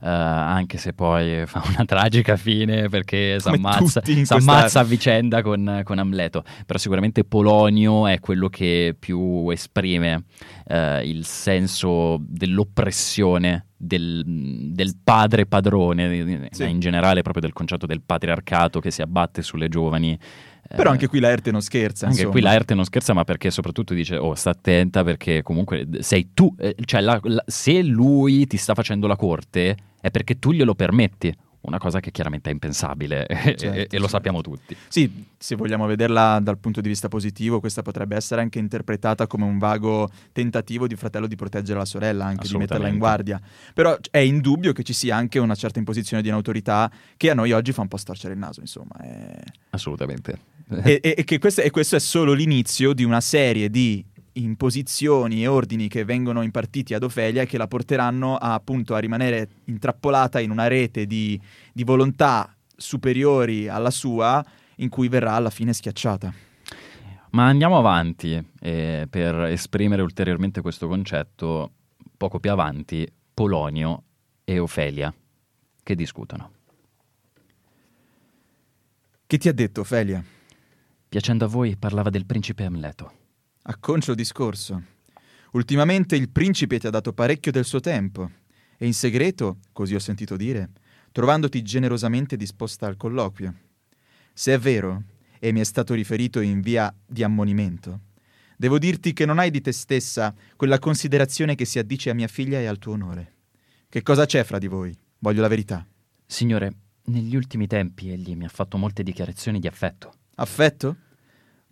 eh, 0.00 0.08
anche 0.08 0.78
se 0.78 0.92
poi 0.92 1.44
fa 1.46 1.62
una 1.66 1.84
tragica 1.86 2.36
fine 2.36 2.88
perché 2.88 3.38
si 3.40 3.48
ammazza, 3.48 4.00
questa- 4.02 4.80
a 4.80 4.84
vicenda 4.84 5.42
con, 5.42 5.80
con 5.84 5.98
Amleto. 5.98 6.44
Però 6.66 6.78
sicuramente 6.78 7.24
Polonio 7.24 8.06
è 8.06 8.20
quello 8.20 8.48
che 8.48 8.94
più 8.98 9.48
esprime 9.50 10.24
eh, 10.66 11.08
il 11.08 11.24
senso 11.24 12.18
dell'oppressione 12.20 13.66
del, 13.76 14.22
del 14.26 14.96
padre 15.02 15.46
padrone, 15.46 16.48
Sì. 16.50 16.68
in 16.68 16.80
generale 16.80 17.22
proprio 17.22 17.42
del 17.42 17.52
concetto 17.52 17.86
del 17.86 18.02
patriarcato 18.02 18.80
che 18.80 18.90
si 18.90 19.02
abbatte 19.02 19.42
sulle 19.42 19.68
giovani. 19.68 20.18
Però 20.68 20.90
Eh, 20.90 20.92
anche 20.92 21.06
qui 21.06 21.18
Laerte 21.20 21.50
non 21.50 21.62
scherza. 21.62 22.04
anche 22.06 22.18
insomma. 22.18 22.32
qui 22.32 22.40
Laerte 22.42 22.74
non 22.74 22.84
scherza, 22.84 23.14
ma 23.14 23.24
perché 23.24 23.50
soprattutto 23.50 23.94
dice: 23.94 24.16
Oh, 24.16 24.34
sta 24.34 24.50
attenta 24.50 25.02
perché 25.02 25.42
comunque 25.42 25.88
sei 26.00 26.30
tu. 26.34 26.54
eh, 26.58 26.74
cioè, 26.84 27.00
la- 27.00 27.18
la- 27.22 27.42
se 27.46 27.82
lui 27.82 28.46
ti 28.46 28.56
sta 28.58 28.74
facendo 28.74 29.06
la 29.06 29.16
corte, 29.16 29.76
è 30.00 30.10
perché 30.10 30.38
tu 30.38 30.52
glielo 30.52 30.74
permetti. 30.74 31.34
Una 31.62 31.78
cosa 31.78 32.00
che 32.00 32.10
chiaramente 32.10 32.50
è 32.50 32.52
impensabile 32.52 33.26
certo, 33.28 33.64
e, 33.66 33.70
e, 33.70 33.80
lo 33.80 33.88
certo. 33.88 34.08
sappiamo 34.08 34.40
tutti. 34.40 34.76
Sì, 34.88 35.26
se 35.36 35.56
vogliamo 35.56 35.86
vederla 35.86 36.38
dal 36.40 36.58
punto 36.58 36.80
di 36.80 36.88
vista 36.88 37.08
positivo, 37.08 37.60
questa 37.60 37.82
potrebbe 37.82 38.16
essere 38.16 38.40
anche 38.40 38.58
interpretata 38.58 39.26
come 39.26 39.44
un 39.44 39.58
vago 39.58 40.10
tentativo 40.32 40.86
di 40.86 40.96
fratello 40.96 41.26
di 41.26 41.36
proteggere 41.36 41.78
la 41.78 41.84
sorella, 41.84 42.26
anche 42.26 42.48
di 42.48 42.56
metterla 42.56 42.88
in 42.88 42.98
guardia. 42.98 43.40
Però 43.74 43.96
è 44.10 44.18
indubbio 44.18 44.72
che 44.72 44.82
ci 44.82 44.92
sia 44.92 45.16
anche 45.16 45.38
una 45.38 45.54
certa 45.54 45.78
imposizione 45.78 46.22
di 46.22 46.28
un'autorità 46.28 46.90
che 47.16 47.30
a 47.30 47.34
noi 47.34 47.52
oggi 47.52 47.72
fa 47.72 47.82
un 47.82 47.88
po' 47.88 47.96
storcere 47.96 48.34
il 48.34 48.38
naso, 48.38 48.60
insomma. 48.60 48.96
È... 49.00 49.40
Assolutamente. 49.70 50.38
e, 50.82 51.00
e, 51.02 51.24
e, 51.26 51.38
questo, 51.38 51.62
e 51.62 51.70
questo 51.70 51.96
è 51.96 52.00
solo 52.00 52.32
l'inizio 52.32 52.92
di 52.92 53.04
una 53.04 53.20
serie 53.20 53.70
di 53.70 54.04
imposizioni 54.42 55.42
e 55.42 55.46
ordini 55.46 55.88
che 55.88 56.04
vengono 56.04 56.42
impartiti 56.42 56.94
ad 56.94 57.02
Ofelia 57.02 57.42
e 57.42 57.46
che 57.46 57.58
la 57.58 57.66
porteranno 57.66 58.36
a, 58.36 58.54
appunto 58.54 58.94
a 58.94 58.98
rimanere 58.98 59.48
intrappolata 59.64 60.40
in 60.40 60.50
una 60.50 60.66
rete 60.66 61.06
di, 61.06 61.40
di 61.72 61.84
volontà 61.84 62.54
superiori 62.76 63.68
alla 63.68 63.90
sua 63.90 64.44
in 64.76 64.88
cui 64.88 65.08
verrà 65.08 65.32
alla 65.32 65.50
fine 65.50 65.72
schiacciata. 65.72 66.32
Ma 67.30 67.46
andiamo 67.46 67.76
avanti 67.76 68.42
eh, 68.60 69.06
per 69.08 69.34
esprimere 69.44 70.02
ulteriormente 70.02 70.62
questo 70.62 70.88
concetto. 70.88 71.72
Poco 72.16 72.40
più 72.40 72.50
avanti, 72.50 73.06
Polonio 73.34 74.02
e 74.44 74.58
Ofelia 74.58 75.12
che 75.82 75.94
discutono. 75.94 76.52
Che 79.26 79.38
ti 79.38 79.48
ha 79.48 79.52
detto 79.52 79.80
Ofelia? 79.82 80.22
Piacendo 81.08 81.46
a 81.46 81.48
voi, 81.48 81.76
parlava 81.76 82.10
del 82.10 82.26
principe 82.26 82.64
Amleto. 82.64 83.12
Acconcio 83.70 84.14
discorso. 84.14 84.82
Ultimamente 85.52 86.16
il 86.16 86.30
principe 86.30 86.78
ti 86.78 86.86
ha 86.86 86.90
dato 86.90 87.12
parecchio 87.12 87.52
del 87.52 87.66
suo 87.66 87.80
tempo 87.80 88.30
e 88.78 88.86
in 88.86 88.94
segreto, 88.94 89.58
così 89.72 89.94
ho 89.94 89.98
sentito 89.98 90.36
dire, 90.36 90.70
trovandoti 91.12 91.60
generosamente 91.60 92.38
disposta 92.38 92.86
al 92.86 92.96
colloquio. 92.96 93.54
Se 94.32 94.54
è 94.54 94.58
vero, 94.58 95.02
e 95.38 95.52
mi 95.52 95.60
è 95.60 95.64
stato 95.64 95.92
riferito 95.92 96.40
in 96.40 96.62
via 96.62 96.92
di 97.04 97.22
ammonimento, 97.22 98.00
devo 98.56 98.78
dirti 98.78 99.12
che 99.12 99.26
non 99.26 99.38
hai 99.38 99.50
di 99.50 99.60
te 99.60 99.72
stessa 99.72 100.34
quella 100.56 100.78
considerazione 100.78 101.54
che 101.54 101.66
si 101.66 101.78
addice 101.78 102.08
a 102.08 102.14
mia 102.14 102.26
figlia 102.26 102.60
e 102.60 102.64
al 102.64 102.78
tuo 102.78 102.94
onore. 102.94 103.34
Che 103.90 104.00
cosa 104.00 104.24
c'è 104.24 104.44
fra 104.44 104.56
di 104.56 104.66
voi? 104.66 104.96
Voglio 105.18 105.42
la 105.42 105.48
verità. 105.48 105.86
Signore, 106.24 106.72
negli 107.04 107.36
ultimi 107.36 107.66
tempi 107.66 108.08
egli 108.08 108.34
mi 108.34 108.46
ha 108.46 108.50
fatto 108.50 108.78
molte 108.78 109.02
dichiarazioni 109.02 109.60
di 109.60 109.66
affetto. 109.66 110.14
Affetto? 110.36 110.96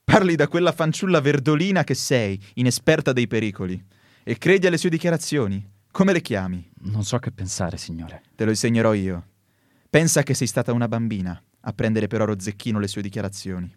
Parli 0.09 0.37
da 0.37 0.47
quella 0.47 0.71
fanciulla 0.71 1.21
verdolina 1.21 1.83
che 1.83 1.95
sei, 1.95 2.41
inesperta 2.55 3.13
dei 3.13 3.27
pericoli, 3.27 3.85
e 4.23 4.39
credi 4.39 4.69
alle 4.69 4.79
sue 4.79 4.89
dichiarazioni. 4.89 5.69
Come 5.91 6.13
le 6.13 6.23
chiami? 6.23 6.71
Non 6.83 7.03
so 7.03 7.19
che 7.19 7.33
pensare, 7.33 7.77
signore. 7.77 8.23
Te 8.37 8.45
lo 8.45 8.51
insegnerò 8.51 8.95
io. 8.95 9.27
Pensa 9.91 10.23
che 10.23 10.33
sei 10.33 10.47
stata 10.47 10.73
una 10.73 10.87
bambina 10.87 11.39
a 11.61 11.73
prendere 11.73 12.07
per 12.07 12.23
oro 12.23 12.39
zecchino 12.39 12.79
le 12.79 12.87
sue 12.87 13.03
dichiarazioni. 13.03 13.71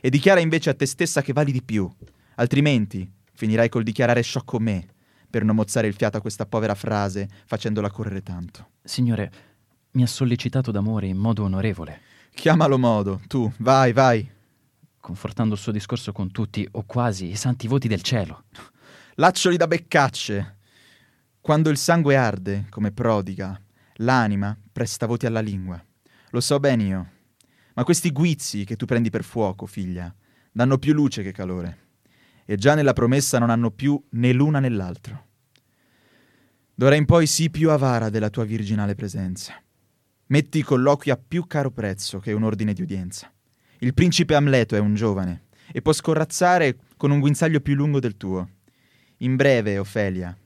E 0.00 0.10
dichiara 0.10 0.38
invece 0.38 0.68
a 0.68 0.74
te 0.74 0.84
stessa 0.84 1.22
che 1.22 1.32
vali 1.32 1.50
di 1.50 1.62
più. 1.62 1.90
Altrimenti 2.34 3.10
finirai 3.32 3.70
col 3.70 3.82
dichiarare 3.82 4.20
sciocco 4.20 4.60
me, 4.60 4.86
per 5.30 5.44
non 5.44 5.56
mozzare 5.56 5.88
il 5.88 5.94
fiato 5.94 6.18
a 6.18 6.20
questa 6.20 6.44
povera 6.44 6.74
frase, 6.74 7.26
facendola 7.46 7.90
correre 7.90 8.22
tanto. 8.22 8.68
Signore, 8.84 9.32
mi 9.92 10.02
ha 10.02 10.06
sollecitato 10.06 10.70
d'amore 10.70 11.06
in 11.06 11.16
modo 11.16 11.42
onorevole. 11.42 12.02
Chiamalo 12.34 12.78
modo, 12.78 13.22
tu, 13.26 13.50
vai, 13.56 13.92
vai 13.94 14.38
confortando 15.00 15.54
il 15.54 15.60
suo 15.60 15.72
discorso 15.72 16.12
con 16.12 16.30
tutti, 16.30 16.66
o 16.72 16.84
quasi, 16.84 17.30
i 17.30 17.36
santi 17.36 17.66
voti 17.66 17.88
del 17.88 18.02
cielo. 18.02 18.44
Laccioli 19.14 19.56
da 19.56 19.66
beccacce. 19.66 20.58
Quando 21.40 21.70
il 21.70 21.78
sangue 21.78 22.16
arde, 22.16 22.66
come 22.68 22.92
prodiga, 22.92 23.60
l'anima 23.96 24.56
presta 24.70 25.06
voti 25.06 25.26
alla 25.26 25.40
lingua. 25.40 25.82
Lo 26.30 26.40
so 26.40 26.60
bene 26.60 26.82
io. 26.84 27.10
Ma 27.74 27.84
questi 27.84 28.12
guizzi 28.12 28.64
che 28.64 28.76
tu 28.76 28.84
prendi 28.84 29.10
per 29.10 29.24
fuoco, 29.24 29.66
figlia, 29.66 30.14
danno 30.52 30.78
più 30.78 30.92
luce 30.92 31.22
che 31.22 31.32
calore. 31.32 31.88
E 32.44 32.56
già 32.56 32.74
nella 32.74 32.92
promessa 32.92 33.38
non 33.38 33.50
hanno 33.50 33.70
più 33.70 34.02
né 34.10 34.32
l'una 34.32 34.60
né 34.60 34.68
l'altro. 34.68 35.26
D'ora 36.74 36.94
in 36.94 37.04
poi 37.04 37.26
sii 37.26 37.50
più 37.50 37.70
avara 37.70 38.10
della 38.10 38.30
tua 38.30 38.44
virginale 38.44 38.94
presenza. 38.94 39.54
Metti 40.26 40.58
i 40.58 40.62
colloqui 40.62 41.10
a 41.10 41.16
più 41.16 41.46
caro 41.46 41.70
prezzo 41.70 42.20
che 42.20 42.32
un 42.32 42.42
ordine 42.42 42.72
di 42.72 42.82
udienza. 42.82 43.30
Il 43.82 43.94
principe 43.94 44.34
Amleto 44.34 44.76
è 44.76 44.78
un 44.78 44.94
giovane 44.94 45.44
e 45.72 45.80
può 45.80 45.94
scorrazzare 45.94 46.76
con 46.98 47.10
un 47.10 47.18
guinzaglio 47.18 47.60
più 47.60 47.74
lungo 47.74 47.98
del 47.98 48.18
tuo. 48.18 48.46
In 49.18 49.36
breve, 49.36 49.78
Ofelia, 49.78 50.36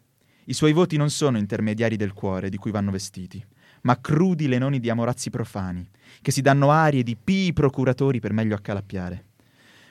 i 0.44 0.52
suoi 0.52 0.72
voti 0.72 0.96
non 0.96 1.10
sono 1.10 1.36
intermediari 1.36 1.96
del 1.96 2.12
cuore 2.12 2.48
di 2.48 2.58
cui 2.58 2.70
vanno 2.70 2.92
vestiti, 2.92 3.44
ma 3.82 4.00
crudi 4.00 4.46
lenoni 4.46 4.78
di 4.78 4.88
amorazzi 4.88 5.30
profani, 5.30 5.84
che 6.22 6.30
si 6.30 6.42
danno 6.42 6.70
arie 6.70 7.02
di 7.02 7.16
pii 7.16 7.52
procuratori 7.52 8.20
per 8.20 8.32
meglio 8.32 8.54
accalappiare. 8.54 9.24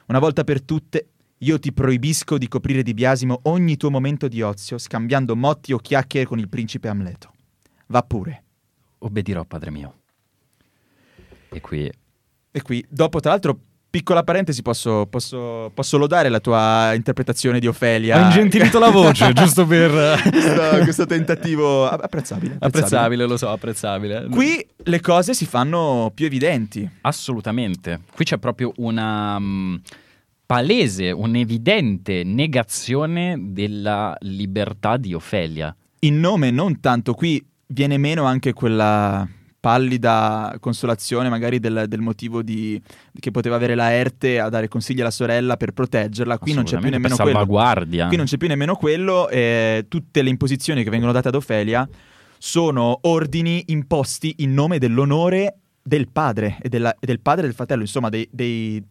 Una 0.05 0.19
volta 0.19 0.45
per 0.45 0.61
tutte, 0.61 1.09
io 1.39 1.59
ti 1.59 1.73
proibisco 1.73 2.37
di 2.37 2.47
coprire 2.47 2.81
di 2.81 2.93
biasimo 2.93 3.41
ogni 3.43 3.75
tuo 3.75 3.91
momento 3.91 4.29
di 4.29 4.41
ozio, 4.41 4.77
scambiando 4.77 5.35
motti 5.35 5.73
o 5.73 5.79
chiacchiere 5.79 6.25
con 6.25 6.39
il 6.39 6.47
principe 6.47 6.87
Amleto. 6.87 7.33
Va 7.87 8.03
pure. 8.03 8.43
Obbedirò, 8.99 9.43
padre 9.43 9.69
mio. 9.69 9.97
E 11.49 11.59
qui 11.59 11.91
e 12.55 12.61
qui, 12.61 12.85
dopo, 12.87 13.19
tra 13.19 13.31
l'altro, 13.31 13.57
piccola 13.89 14.21
parentesi, 14.21 14.61
posso, 14.61 15.07
posso, 15.07 15.71
posso, 15.73 15.97
lodare 15.97 16.29
la 16.29 16.39
tua 16.39 16.93
interpretazione 16.93 17.59
di 17.59 17.65
Ofelia. 17.65 18.21
Ho 18.21 18.25
ingentilito 18.25 18.77
la 18.77 18.91
voce, 18.91 19.33
giusto 19.33 19.65
per... 19.65 20.19
questo, 20.29 20.61
questo 20.83 21.05
tentativo 21.07 21.87
apprezzabile, 21.87 22.53
apprezzabile. 22.53 22.57
Apprezzabile, 22.59 23.25
lo 23.25 23.37
so, 23.37 23.49
apprezzabile. 23.49 24.27
Qui 24.29 24.63
le 24.83 25.01
cose 25.01 25.33
si 25.33 25.47
fanno 25.47 26.11
più 26.13 26.27
evidenti. 26.27 26.87
Assolutamente. 27.01 28.01
Qui 28.13 28.23
c'è 28.23 28.37
proprio 28.37 28.71
una... 28.77 29.35
Um, 29.35 29.81
palese, 30.45 31.09
un'evidente 31.09 32.23
negazione 32.23 33.37
della 33.39 34.15
libertà 34.19 34.97
di 34.97 35.15
Ofelia. 35.15 35.75
In 36.01 36.19
nome 36.19 36.51
non 36.51 36.79
tanto, 36.79 37.15
qui 37.15 37.43
viene 37.67 37.97
meno 37.97 38.25
anche 38.25 38.53
quella 38.53 39.27
pallida 39.63 40.57
consolazione 40.59 41.29
magari 41.29 41.57
del, 41.57 41.85
del 41.87 42.01
motivo 42.01 42.41
di, 42.41 42.81
che 43.17 43.31
poteva 43.31 43.55
avere 43.55 43.75
la 43.75 43.93
Erte 43.93 44.37
a 44.37 44.49
dare 44.49 44.67
consigli 44.67 44.99
alla 44.99 45.09
sorella 45.09 45.55
per 45.55 45.71
proteggerla. 45.71 46.37
Qui 46.37 46.51
non 46.51 46.65
c'è 46.65 46.79
più 46.79 46.89
nemmeno 46.89 47.15
quello. 47.15 47.37
Qui 48.09 48.17
non 48.17 48.25
c'è 48.25 48.35
più 48.35 48.49
nemmeno 48.49 48.75
quello. 48.75 49.29
E 49.29 49.85
tutte 49.87 50.21
le 50.21 50.29
imposizioni 50.29 50.83
che 50.83 50.89
vengono 50.89 51.13
date 51.13 51.29
ad 51.29 51.35
Ofelia 51.35 51.87
sono 52.37 52.99
ordini 53.03 53.63
imposti 53.67 54.35
in 54.39 54.53
nome 54.53 54.79
dell'onore 54.79 55.59
del 55.81 56.09
padre 56.09 56.57
e, 56.61 56.67
della, 56.67 56.93
e 56.99 57.05
del 57.05 57.21
padre 57.21 57.43
e 57.43 57.45
del 57.45 57.55
fratello, 57.55 57.83
insomma, 57.83 58.09
dei, 58.09 58.27
dei, 58.29 58.83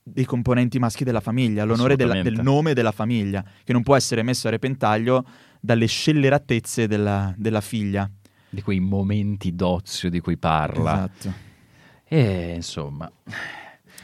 dei 0.00 0.24
componenti 0.24 0.78
maschi 0.78 1.02
della 1.02 1.18
famiglia, 1.18 1.64
l'onore 1.64 1.96
della, 1.96 2.22
del 2.22 2.38
nome 2.40 2.72
della 2.72 2.92
famiglia, 2.92 3.44
che 3.64 3.72
non 3.72 3.82
può 3.82 3.96
essere 3.96 4.22
messo 4.22 4.46
a 4.46 4.52
repentaglio 4.52 5.24
dalle 5.58 5.86
scelleratezze 5.86 6.86
della, 6.86 7.34
della 7.36 7.60
figlia 7.60 8.08
di 8.50 8.62
quei 8.62 8.80
momenti 8.80 9.54
d'ozio 9.54 10.10
di 10.10 10.20
cui 10.20 10.36
parla. 10.36 11.08
Esatto. 11.10 11.32
E 12.04 12.54
insomma. 12.56 13.10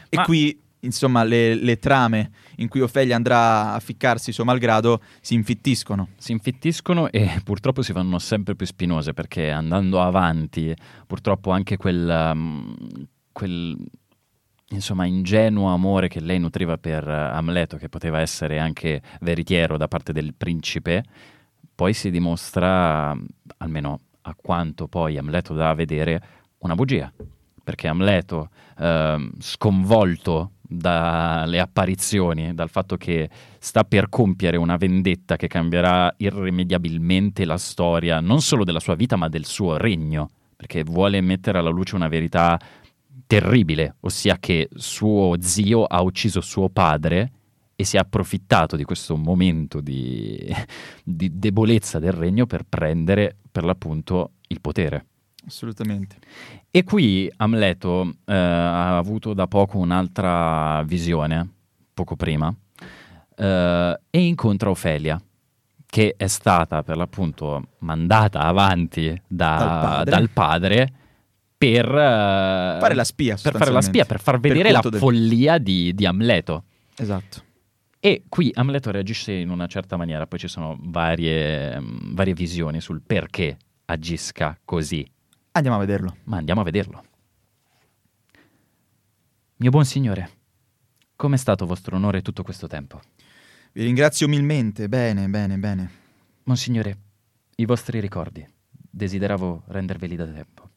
E 0.09 0.17
Ma... 0.17 0.25
qui, 0.25 0.59
insomma, 0.81 1.25
le, 1.25 1.55
le, 1.55 1.79
trame 1.79 2.31
in 2.57 2.69
cui 2.69 2.81
Ofelia 2.81 3.17
andrà 3.17 3.75
a 3.75 3.81
ficcarsi 3.81 4.31
suo 4.31 4.45
malgrado 4.45 5.03
si 5.21 5.35
infittiscono. 5.35 6.11
Si 6.17 6.33
infittiscono 6.33 7.11
e 7.11 7.41
purtroppo 7.43 7.83
si 7.83 7.93
fanno 7.93 8.19
sempre 8.21 8.55
più 8.55 8.65
spinose 8.65 9.13
perché 9.13 9.51
andando 9.51 10.01
avanti, 10.01 10.75
purtroppo 11.07 11.51
anche 11.51 11.77
quel. 11.77 12.31
Um, 12.33 12.75
quel 13.33 13.77
insomma, 14.71 15.05
ingenuo 15.05 15.73
amore 15.73 16.09
che 16.09 16.21
lei 16.21 16.39
nutriva 16.39 16.79
per 16.79 17.07
Amleto, 17.07 17.77
che 17.77 17.89
poteva 17.89 18.21
essere 18.21 18.59
anche 18.59 19.03
veritiero 19.21 19.77
da 19.77 19.89
parte 19.89 20.13
del 20.13 20.35
principe, 20.35 21.05
poi 21.75 21.93
si 21.93 22.11
dimostra, 22.11 23.17
almeno 23.59 24.01
a 24.27 24.35
quanto 24.35 24.89
poi 24.89 25.17
Amleto 25.17 25.55
dà 25.55 25.71
a 25.71 25.75
vedere 25.75 26.23
una 26.59 26.75
bugia, 26.75 27.13
perché 27.63 27.89
Amleto, 27.89 28.51
eh, 28.79 29.31
sconvolto 29.39 30.53
dalle 30.61 31.61
apparizioni, 31.61 32.53
dal 32.53 32.69
fatto 32.69 32.97
che 32.97 33.31
sta 33.59 33.85
per 33.85 34.09
compiere 34.09 34.57
una 34.57 34.77
vendetta 34.77 35.37
che 35.37 35.47
cambierà 35.47 36.13
irrimediabilmente 36.17 37.45
la 37.45 37.57
storia 37.57 38.21
non 38.21 38.41
solo 38.41 38.65
della 38.65 38.81
sua 38.81 38.97
vita 38.97 39.17
ma 39.17 39.29
del 39.29 39.45
suo 39.45 39.77
regno, 39.77 40.31
perché 40.57 40.83
vuole 40.83 41.21
mettere 41.21 41.59
alla 41.59 41.71
luce 41.71 41.95
una 41.95 42.09
verità 42.09 42.59
terribile, 43.27 43.97
ossia 44.01 44.39
che 44.39 44.69
suo 44.75 45.37
zio 45.41 45.85
ha 45.85 46.01
ucciso 46.03 46.41
suo 46.41 46.69
padre 46.69 47.31
e 47.77 47.85
si 47.85 47.97
è 47.97 48.01
approfittato 48.01 48.75
di 48.75 48.85
questo 48.85 49.17
momento 49.17 49.81
di, 49.81 50.53
di 51.05 51.39
debolezza 51.39 51.99
del 51.99 52.13
regno 52.13 52.47
per 52.47 52.65
prendere 52.67 53.37
per 53.53 53.65
l'appunto 53.65 54.33
il 54.49 54.61
potere. 54.61 55.05
Assolutamente. 55.47 56.17
E 56.71 56.83
qui 56.83 57.31
Amleto 57.37 58.15
eh, 58.25 58.35
ha 58.35 58.97
avuto 58.97 59.33
da 59.33 59.47
poco 59.47 59.79
un'altra 59.79 60.83
visione, 60.85 61.49
poco 61.95 62.17
prima, 62.17 62.53
eh, 63.37 64.01
e 64.11 64.19
incontra 64.19 64.71
Ofelia, 64.71 65.21
che 65.87 66.15
è 66.17 66.27
stata 66.27 66.83
per 66.83 66.97
l'appunto 66.97 67.69
mandata 67.79 68.41
avanti 68.41 69.09
da, 69.27 69.57
dal, 69.57 69.81
padre. 69.81 70.11
dal 70.11 70.31
padre 70.31 70.93
per 71.57 71.89
uh, 71.89 72.79
fare 72.81 72.95
la 72.95 73.05
spia, 73.05 73.37
per 73.41 73.57
fare 73.57 73.71
la 73.71 73.81
spia, 73.81 74.05
per 74.05 74.21
far 74.21 74.39
vedere 74.39 74.65
per 74.65 74.73
la 74.73 74.91
del... 74.91 75.01
follia 75.01 75.59
di, 75.59 75.95
di 75.95 76.05
Amleto. 76.05 76.65
Esatto. 76.97 77.45
E 78.07 78.23
qui 78.29 78.53
Amleto 78.55 78.93
reagisce 78.93 79.33
in 79.33 79.51
una 79.51 79.67
certa 79.67 79.97
maniera, 79.97 80.29
poi 80.29 80.39
ci 80.39 80.47
sono 80.47 80.79
varie, 80.81 81.77
um, 81.77 82.15
varie 82.15 82.35
visioni 82.35 82.81
sul 82.81 83.03
perché 83.03 83.59
agisca 83.87 84.57
così. 84.65 85.05
Andiamo 85.51 85.77
a 85.77 85.81
vederlo. 85.81 86.19
Ma 86.23 86.37
andiamo 86.37 86.61
a 86.61 86.63
vederlo. 86.63 87.05
Mio 89.57 89.71
buon 89.71 89.85
signore, 89.85 90.31
com'è 91.17 91.37
stato 91.37 91.67
vostro 91.67 91.97
onore 91.97 92.23
tutto 92.23 92.45
questo 92.45 92.69
tempo? 92.69 93.01
Vi 93.73 93.83
ringrazio 93.83 94.29
umilmente, 94.29 94.89
bene, 94.89 95.27
bene, 95.27 95.59
bene. 95.59 95.91
Monsignore, 96.45 96.99
i 97.57 97.65
vostri 97.65 97.99
ricordi, 97.99 98.47
desideravo 98.71 99.65
renderveli 99.67 100.15
da 100.15 100.27
tempo. 100.27 100.71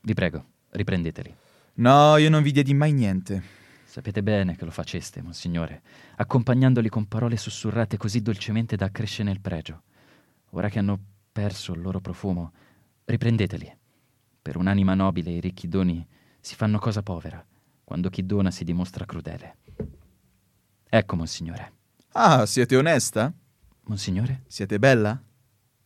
Vi 0.00 0.14
prego, 0.14 0.46
riprendeteli. 0.70 1.34
No, 1.74 2.16
io 2.16 2.30
non 2.30 2.42
vi 2.42 2.52
diedi 2.52 2.72
mai 2.72 2.92
niente. 2.92 3.63
Sapete 3.94 4.24
bene 4.24 4.56
che 4.56 4.64
lo 4.64 4.72
faceste, 4.72 5.22
Monsignore, 5.22 5.80
accompagnandoli 6.16 6.88
con 6.88 7.06
parole 7.06 7.36
sussurrate 7.36 7.96
così 7.96 8.22
dolcemente 8.22 8.74
da 8.74 8.86
accrescere 8.86 9.28
nel 9.28 9.40
pregio. 9.40 9.82
Ora 10.50 10.68
che 10.68 10.80
hanno 10.80 10.98
perso 11.30 11.74
il 11.74 11.80
loro 11.80 12.00
profumo, 12.00 12.52
riprendeteli. 13.04 13.72
Per 14.42 14.56
un'anima 14.56 14.94
nobile 14.94 15.30
i 15.30 15.38
ricchi 15.38 15.68
doni 15.68 16.04
si 16.40 16.56
fanno 16.56 16.80
cosa 16.80 17.04
povera 17.04 17.46
quando 17.84 18.10
chi 18.10 18.26
dona 18.26 18.50
si 18.50 18.64
dimostra 18.64 19.04
crudele. 19.04 19.58
Ecco, 20.88 21.14
Monsignore. 21.14 21.72
Ah, 22.14 22.46
siete 22.46 22.76
onesta? 22.76 23.32
Monsignore? 23.82 24.42
Siete 24.48 24.80
bella? 24.80 25.22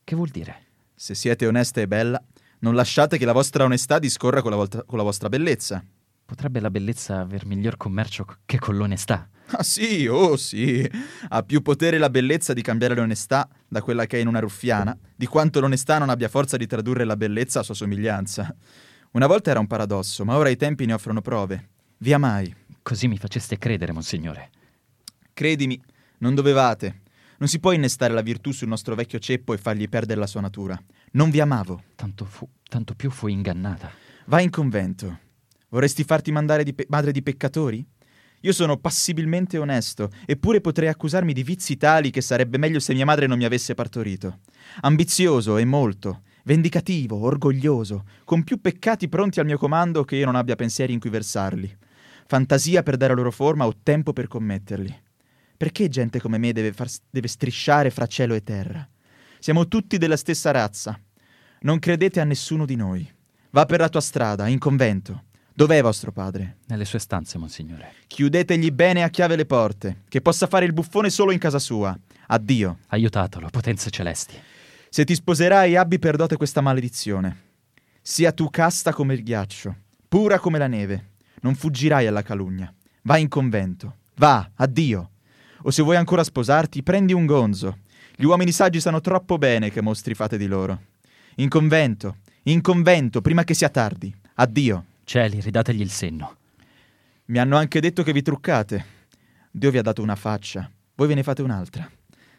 Che 0.02 0.16
vuol 0.16 0.30
dire? 0.30 0.68
Se 0.94 1.14
siete 1.14 1.46
onesta 1.46 1.82
e 1.82 1.86
bella, 1.86 2.24
non 2.60 2.74
lasciate 2.74 3.18
che 3.18 3.26
la 3.26 3.32
vostra 3.32 3.64
onestà 3.64 3.98
discorra 3.98 4.40
con 4.40 4.52
la, 4.52 4.56
volta, 4.56 4.82
con 4.84 4.96
la 4.96 5.04
vostra 5.04 5.28
bellezza. 5.28 5.84
Potrebbe 6.28 6.60
la 6.60 6.70
bellezza 6.70 7.20
aver 7.20 7.46
miglior 7.46 7.78
commercio 7.78 8.26
che 8.44 8.58
con 8.58 8.76
l'onestà? 8.76 9.30
Ah 9.52 9.62
sì, 9.62 10.06
oh 10.06 10.36
sì. 10.36 10.86
Ha 11.30 11.42
più 11.42 11.62
potere 11.62 11.96
la 11.96 12.10
bellezza 12.10 12.52
di 12.52 12.60
cambiare 12.60 12.94
l'onestà 12.94 13.48
da 13.66 13.80
quella 13.80 14.04
che 14.04 14.18
è 14.18 14.20
in 14.20 14.26
una 14.26 14.38
ruffiana, 14.38 14.94
di 15.16 15.24
quanto 15.24 15.58
l'onestà 15.58 15.96
non 15.96 16.10
abbia 16.10 16.28
forza 16.28 16.58
di 16.58 16.66
tradurre 16.66 17.04
la 17.04 17.16
bellezza 17.16 17.60
a 17.60 17.62
sua 17.62 17.72
somiglianza. 17.72 18.54
Una 19.12 19.26
volta 19.26 19.50
era 19.50 19.58
un 19.58 19.66
paradosso, 19.66 20.26
ma 20.26 20.36
ora 20.36 20.50
i 20.50 20.56
tempi 20.56 20.84
ne 20.84 20.92
offrono 20.92 21.22
prove. 21.22 21.68
Vi 21.96 22.12
amai. 22.12 22.54
Così 22.82 23.08
mi 23.08 23.16
faceste 23.16 23.56
credere, 23.56 23.92
monsignore. 23.92 24.50
Credimi, 25.32 25.80
non 26.18 26.34
dovevate. 26.34 27.00
Non 27.38 27.48
si 27.48 27.58
può 27.58 27.72
innestare 27.72 28.12
la 28.12 28.20
virtù 28.20 28.50
sul 28.50 28.68
nostro 28.68 28.94
vecchio 28.94 29.18
ceppo 29.18 29.54
e 29.54 29.56
fargli 29.56 29.88
perdere 29.88 30.20
la 30.20 30.26
sua 30.26 30.42
natura. 30.42 30.78
Non 31.12 31.30
vi 31.30 31.40
amavo. 31.40 31.84
Tanto, 31.94 32.26
fu, 32.26 32.46
tanto 32.68 32.94
più 32.94 33.08
fui 33.08 33.32
ingannata. 33.32 33.90
Vai 34.26 34.44
in 34.44 34.50
convento. 34.50 35.20
Vorresti 35.68 36.04
farti 36.04 36.32
mandare 36.32 36.64
di 36.64 36.74
pe- 36.74 36.86
madre 36.88 37.12
di 37.12 37.22
peccatori? 37.22 37.84
Io 38.42 38.52
sono 38.52 38.76
passibilmente 38.76 39.58
onesto, 39.58 40.10
eppure 40.24 40.60
potrei 40.60 40.88
accusarmi 40.88 41.32
di 41.32 41.42
vizi 41.42 41.76
tali 41.76 42.10
che 42.10 42.20
sarebbe 42.20 42.56
meglio 42.56 42.78
se 42.78 42.94
mia 42.94 43.04
madre 43.04 43.26
non 43.26 43.38
mi 43.38 43.44
avesse 43.44 43.74
partorito. 43.74 44.40
Ambizioso 44.82 45.56
e 45.56 45.64
molto, 45.64 46.22
vendicativo, 46.44 47.16
orgoglioso, 47.16 48.04
con 48.24 48.44
più 48.44 48.60
peccati 48.60 49.08
pronti 49.08 49.40
al 49.40 49.46
mio 49.46 49.58
comando 49.58 50.04
che 50.04 50.16
io 50.16 50.26
non 50.26 50.36
abbia 50.36 50.56
pensieri 50.56 50.92
in 50.92 51.00
cui 51.00 51.10
versarli 51.10 51.78
fantasia 52.28 52.82
per 52.82 52.98
dare 52.98 53.14
loro 53.14 53.30
forma 53.30 53.66
o 53.66 53.74
tempo 53.82 54.12
per 54.12 54.28
commetterli. 54.28 54.94
Perché 55.56 55.88
gente 55.88 56.20
come 56.20 56.36
me 56.36 56.52
deve, 56.52 56.72
far, 56.72 56.88
deve 57.10 57.26
strisciare 57.26 57.90
fra 57.90 58.06
cielo 58.06 58.34
e 58.34 58.42
terra? 58.42 58.86
Siamo 59.38 59.66
tutti 59.66 59.96
della 59.96 60.16
stessa 60.16 60.50
razza. 60.50 61.00
Non 61.60 61.78
credete 61.78 62.20
a 62.20 62.24
nessuno 62.24 62.66
di 62.66 62.76
noi. 62.76 63.10
Va 63.50 63.64
per 63.64 63.80
la 63.80 63.88
tua 63.88 64.02
strada, 64.02 64.46
in 64.46 64.58
convento. 64.58 65.24
Dov'è 65.58 65.82
vostro 65.82 66.12
padre? 66.12 66.58
Nelle 66.66 66.84
sue 66.84 67.00
stanze, 67.00 67.36
monsignore. 67.36 67.92
Chiudetegli 68.06 68.70
bene 68.70 69.02
a 69.02 69.08
chiave 69.08 69.34
le 69.34 69.44
porte, 69.44 70.02
che 70.08 70.20
possa 70.20 70.46
fare 70.46 70.64
il 70.64 70.72
buffone 70.72 71.10
solo 71.10 71.32
in 71.32 71.40
casa 71.40 71.58
sua. 71.58 71.98
Addio. 72.28 72.78
Aiutatelo, 72.86 73.48
potenze 73.50 73.90
celesti. 73.90 74.36
Se 74.88 75.04
ti 75.04 75.16
sposerai, 75.16 75.74
abbi 75.74 75.98
per 75.98 76.14
dote 76.14 76.36
questa 76.36 76.60
maledizione. 76.60 77.46
Sia 78.00 78.30
tu 78.30 78.48
casta 78.50 78.92
come 78.92 79.14
il 79.14 79.24
ghiaccio, 79.24 79.74
pura 80.06 80.38
come 80.38 80.58
la 80.58 80.68
neve, 80.68 81.08
non 81.40 81.56
fuggirai 81.56 82.06
alla 82.06 82.22
calunnia. 82.22 82.72
Vai 83.02 83.22
in 83.22 83.28
convento. 83.28 83.96
Va, 84.14 84.48
addio. 84.54 85.10
O 85.62 85.72
se 85.72 85.82
vuoi 85.82 85.96
ancora 85.96 86.22
sposarti, 86.22 86.84
prendi 86.84 87.12
un 87.12 87.26
gonzo. 87.26 87.78
Gli 88.14 88.26
uomini 88.26 88.52
saggi 88.52 88.78
sanno 88.78 89.00
troppo 89.00 89.38
bene 89.38 89.72
che 89.72 89.82
mostri 89.82 90.14
fate 90.14 90.38
di 90.38 90.46
loro. 90.46 90.82
In 91.38 91.48
convento, 91.48 92.18
in 92.44 92.60
convento, 92.60 93.20
prima 93.20 93.42
che 93.42 93.54
sia 93.54 93.70
tardi. 93.70 94.14
Addio. 94.34 94.84
Cieli, 95.08 95.40
ridategli 95.40 95.80
il 95.80 95.88
senno. 95.88 96.36
Mi 97.28 97.38
hanno 97.38 97.56
anche 97.56 97.80
detto 97.80 98.02
che 98.02 98.12
vi 98.12 98.20
truccate. 98.20 98.84
Dio 99.50 99.70
vi 99.70 99.78
ha 99.78 99.82
dato 99.82 100.02
una 100.02 100.16
faccia, 100.16 100.70
voi 100.96 101.08
ve 101.08 101.14
ne 101.14 101.22
fate 101.22 101.40
un'altra. 101.40 101.90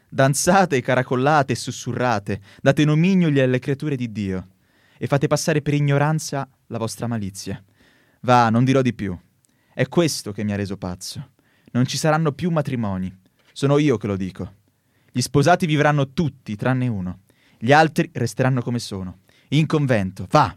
Danzate, 0.07 0.79
caracollate 0.79 1.55
sussurrate, 1.55 2.39
date 2.61 2.85
nomignoli 2.85 3.39
alle 3.39 3.57
creature 3.57 3.95
di 3.95 4.11
Dio 4.11 4.49
e 4.99 5.07
fate 5.07 5.25
passare 5.25 5.63
per 5.63 5.73
ignoranza 5.73 6.47
la 6.67 6.77
vostra 6.77 7.07
malizia. 7.07 7.59
Va, 8.19 8.51
non 8.51 8.65
dirò 8.65 8.83
di 8.83 8.93
più. 8.93 9.17
È 9.73 9.87
questo 9.87 10.31
che 10.31 10.43
mi 10.43 10.53
ha 10.53 10.55
reso 10.55 10.77
pazzo. 10.77 11.31
Non 11.71 11.87
ci 11.87 11.97
saranno 11.97 12.33
più 12.33 12.51
matrimoni. 12.51 13.11
Sono 13.51 13.79
io 13.79 13.97
che 13.97 14.05
lo 14.05 14.15
dico. 14.15 14.57
Gli 15.11 15.21
sposati 15.21 15.65
vivranno 15.65 16.13
tutti, 16.13 16.55
tranne 16.55 16.87
uno. 16.87 17.21
Gli 17.57 17.71
altri 17.71 18.11
resteranno 18.13 18.61
come 18.61 18.77
sono. 18.77 19.21
In 19.47 19.65
convento. 19.65 20.27
Va! 20.29 20.55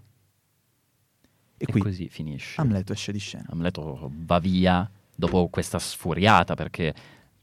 E, 1.63 1.67
e 1.69 1.71
qui 1.71 1.81
così 1.81 2.09
finisce. 2.09 2.61
Amleto 2.61 2.93
esce 2.93 3.13
di 3.13 3.21
scena. 3.21 3.47
Amleto 3.51 4.11
va 4.25 4.39
via 4.41 4.91
dopo 5.15 5.49
questa 5.49 5.79
sfuriata 5.79 6.55
perché 6.55 6.93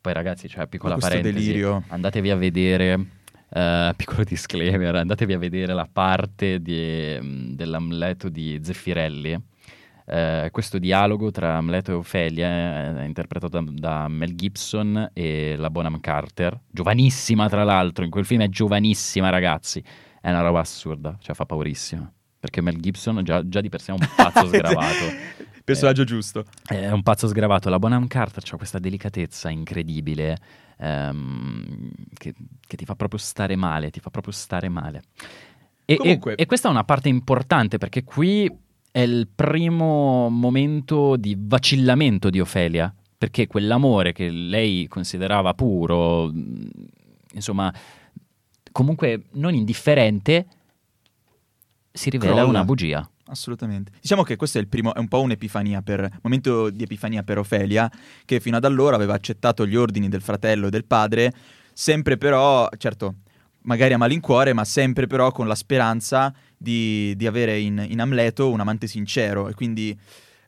poi 0.02 0.14
ragazzi, 0.14 0.50
cioè 0.50 0.68
piccola 0.68 0.98
parentesi, 0.98 1.34
delirio. 1.34 1.84
andatevi 1.88 2.30
a 2.30 2.36
vedere 2.36 3.18
Uh, 3.50 3.90
piccolo 3.98 4.24
disclaimer, 4.24 4.94
andatevi 4.94 5.34
a 5.34 5.40
vedere 5.40 5.74
la 5.74 5.90
parte 5.92 6.62
di, 6.62 7.56
dell'Amleto 7.56 8.30
di 8.30 8.60
Zeffirelli, 8.62 9.36
eh, 10.12 10.50
questo 10.52 10.80
dialogo 10.80 11.30
tra 11.30 11.58
Amleto 11.58 11.92
e 11.92 11.94
Ofelia 11.94 12.48
eh, 12.48 13.02
è 13.02 13.04
interpretato 13.06 13.62
da, 13.62 13.72
da, 13.72 14.08
Mel 14.08 14.36
Gibson 14.36 15.12
e 15.14 15.56
la 15.56 15.70
Bonham 15.70 16.00
Carter, 16.00 16.60
giovanissima 16.70 17.48
tra 17.48 17.64
l'altro, 17.64 18.04
in 18.04 18.10
quel 18.10 18.26
film 18.26 18.42
è 18.42 18.50
giovanissima 18.50 19.30
ragazzi, 19.30 19.84
è 20.20 20.30
una 20.30 20.42
roba 20.42 20.60
assurda, 20.62 21.16
cioè 21.20 21.36
fa 21.36 21.46
paurissima, 21.46 22.12
perché 22.40 22.62
Mel 22.62 22.80
Gibson 22.80 23.24
già, 23.24 23.48
già 23.48 23.62
di 23.62 23.70
per 23.70 23.82
sé 23.82 23.92
è 23.92 23.96
un 23.96 24.08
pazzo 24.16 24.48
sgravato. 24.48 25.06
Personaggio 25.64 26.02
eh, 26.02 26.06
giusto. 26.06 26.46
È 26.66 26.90
un 26.90 27.04
pazzo 27.04 27.28
sgravato, 27.28 27.70
la 27.70 27.80
Bonham 27.80 28.08
Carter 28.08 28.44
ha 28.50 28.58
questa 28.58 28.80
delicatezza 28.80 29.50
incredibile 29.50 30.38
ehm, 30.78 31.92
che, 32.14 32.34
che 32.66 32.78
ti 32.78 32.86
fa 32.86 32.96
proprio 32.96 33.20
stare 33.20 33.56
male, 33.56 33.92
ti 33.92 34.00
fa 34.00 34.10
proprio 34.10 34.34
stare 34.34 34.70
male. 34.70 35.04
E, 35.86 36.00
e, 36.02 36.20
e, 36.36 36.46
questa 36.46 36.68
è 36.68 36.72
una 36.72 36.84
parte 36.84 37.10
importante 37.10 37.80
perché 37.80 38.04
qui 38.04 38.50
è 38.92 39.00
il 39.00 39.28
primo 39.28 40.30
momento 40.30 41.16
di 41.16 41.36
vacillamento 41.38 42.30
di 42.30 42.40
Ofelia, 42.40 42.94
perché 43.18 43.48
quell'amore 43.48 44.14
che 44.14 44.30
lei 44.30 44.88
considerava 44.88 45.54
puro, 45.54 46.32
mm, 46.32 46.68
insomma, 47.34 47.74
comunque 48.72 49.26
non 49.34 49.54
indifferente, 49.54 50.46
si 51.92 52.10
rivela 52.10 52.34
Crolla. 52.34 52.50
una 52.50 52.64
bugia. 52.64 53.10
Assolutamente. 53.30 53.92
Diciamo 54.02 54.24
che 54.24 54.36
questo 54.36 54.58
è, 54.58 54.62
il 54.62 54.68
primo, 54.68 54.94
è 54.94 55.00
un 55.00 55.08
po' 55.08 55.22
un'epifania 55.22 55.82
per, 55.82 56.10
momento 56.24 56.70
di 56.70 56.84
epifania 56.84 57.22
per 57.22 57.38
Ofelia, 57.38 57.92
che 58.26 58.40
fino 58.40 58.58
ad 58.58 58.66
allora 58.66 58.96
aveva 58.96 59.14
accettato 59.14 59.68
gli 59.68 59.76
ordini 59.76 60.10
del 60.10 60.22
fratello 60.22 60.68
e 60.68 60.70
del 60.72 60.86
padre, 60.86 61.32
sempre 61.72 62.18
però, 62.18 62.68
certo, 62.78 63.16
magari 63.64 63.94
a 63.94 63.98
malincuore, 63.98 64.54
ma 64.54 64.66
sempre 64.66 65.06
però 65.06 65.32
con 65.32 65.48
la 65.48 65.56
speranza 65.56 66.34
di, 66.58 67.14
di 67.16 67.28
avere 67.28 67.60
in, 67.60 67.86
in, 67.88 68.02
Amleto 68.02 68.50
un 68.50 68.60
amante 68.60 68.88
sincero. 68.88 69.48
E 69.48 69.54
quindi 69.54 69.98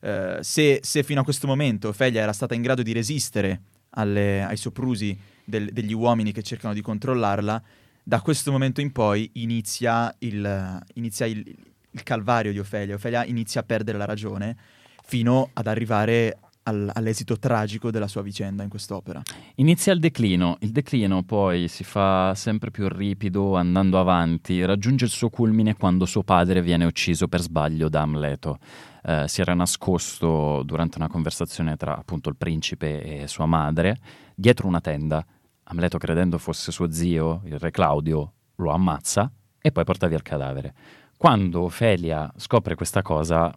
eh, 0.02 0.40
se, 0.42 0.80
se, 0.82 1.04
fino 1.04 1.22
a 1.22 1.24
questo 1.24 1.46
momento 1.46 1.90
Ophelia 1.90 2.22
era 2.22 2.34
stata 2.34 2.56
in 2.56 2.64
grado 2.64 2.82
di 2.82 2.94
resistere 2.94 3.62
alle, 3.92 4.44
ai 4.44 4.58
soprusi 4.58 5.18
del, 5.44 5.72
degli 5.72 5.94
uomini 5.94 6.32
che 6.32 6.42
cercano 6.42 6.74
di 6.74 6.82
controllarla, 6.82 7.62
da 8.04 8.22
questo 8.22 8.52
momento 8.52 8.82
in 8.82 8.92
poi 8.92 9.30
inizia 9.34 10.14
il, 10.20 10.84
inizia 10.96 11.26
il, 11.26 11.44
il 11.92 12.04
calvario 12.04 12.52
di 12.52 12.60
Ophelia. 12.60 12.96
Ophelia 12.96 13.26
inizia 13.26 13.62
a 13.62 13.64
perdere 13.64 13.98
la 13.98 14.06
ragione 14.06 14.56
fino 15.04 15.50
ad 15.54 15.68
arrivare 15.68 16.38
al, 16.64 16.90
all'esito 16.94 17.38
tragico 17.38 17.92
della 17.92 18.08
sua 18.08 18.22
vicenda 18.22 18.64
in 18.64 18.70
quest'opera. 18.70 19.22
Inizia 19.56 19.94
il 19.94 20.00
declino, 20.00 20.58
il 20.62 20.72
declino 20.72 21.24
poi 21.24 21.68
si 21.68 21.84
fa 21.84 22.34
sempre 22.36 22.72
più 22.72 22.88
ripido 22.88 23.56
andando 23.56 24.00
avanti, 24.00 24.64
raggiunge 24.64 25.06
il 25.06 25.12
suo 25.12 25.30
culmine 25.30 25.76
quando 25.76 26.06
suo 26.06 26.24
padre 26.24 26.62
viene 26.62 26.86
ucciso 26.86 27.28
per 27.28 27.42
sbaglio 27.42 27.90
da 27.90 28.02
Amleto. 28.02 28.60
Eh, 29.04 29.28
si 29.28 29.42
era 29.42 29.54
nascosto 29.54 30.62
durante 30.64 30.98
una 30.98 31.08
conversazione 31.08 31.76
tra 31.76 31.98
appunto 31.98 32.30
il 32.30 32.36
principe 32.36 33.22
e 33.22 33.28
sua 33.28 33.48
madre 33.48 33.98
dietro 34.36 34.68
una 34.68 34.82
tenda. 34.82 35.26
Amleto, 35.72 35.98
credendo 35.98 36.38
fosse 36.38 36.70
suo 36.70 36.92
zio, 36.92 37.44
il 37.46 37.58
re 37.58 37.72
Claudio, 37.72 38.34
lo 38.56 38.72
ammazza 38.72 39.32
e 39.62 39.72
poi 39.72 39.86
porta 39.86 40.08
via 40.08 40.18
il 40.18 40.24
cadavere. 40.24 40.74
quando 41.16 41.62
Ofelia 41.62 42.30
scopre 42.36 42.76
questa 42.76 43.02
cosa 43.02 43.54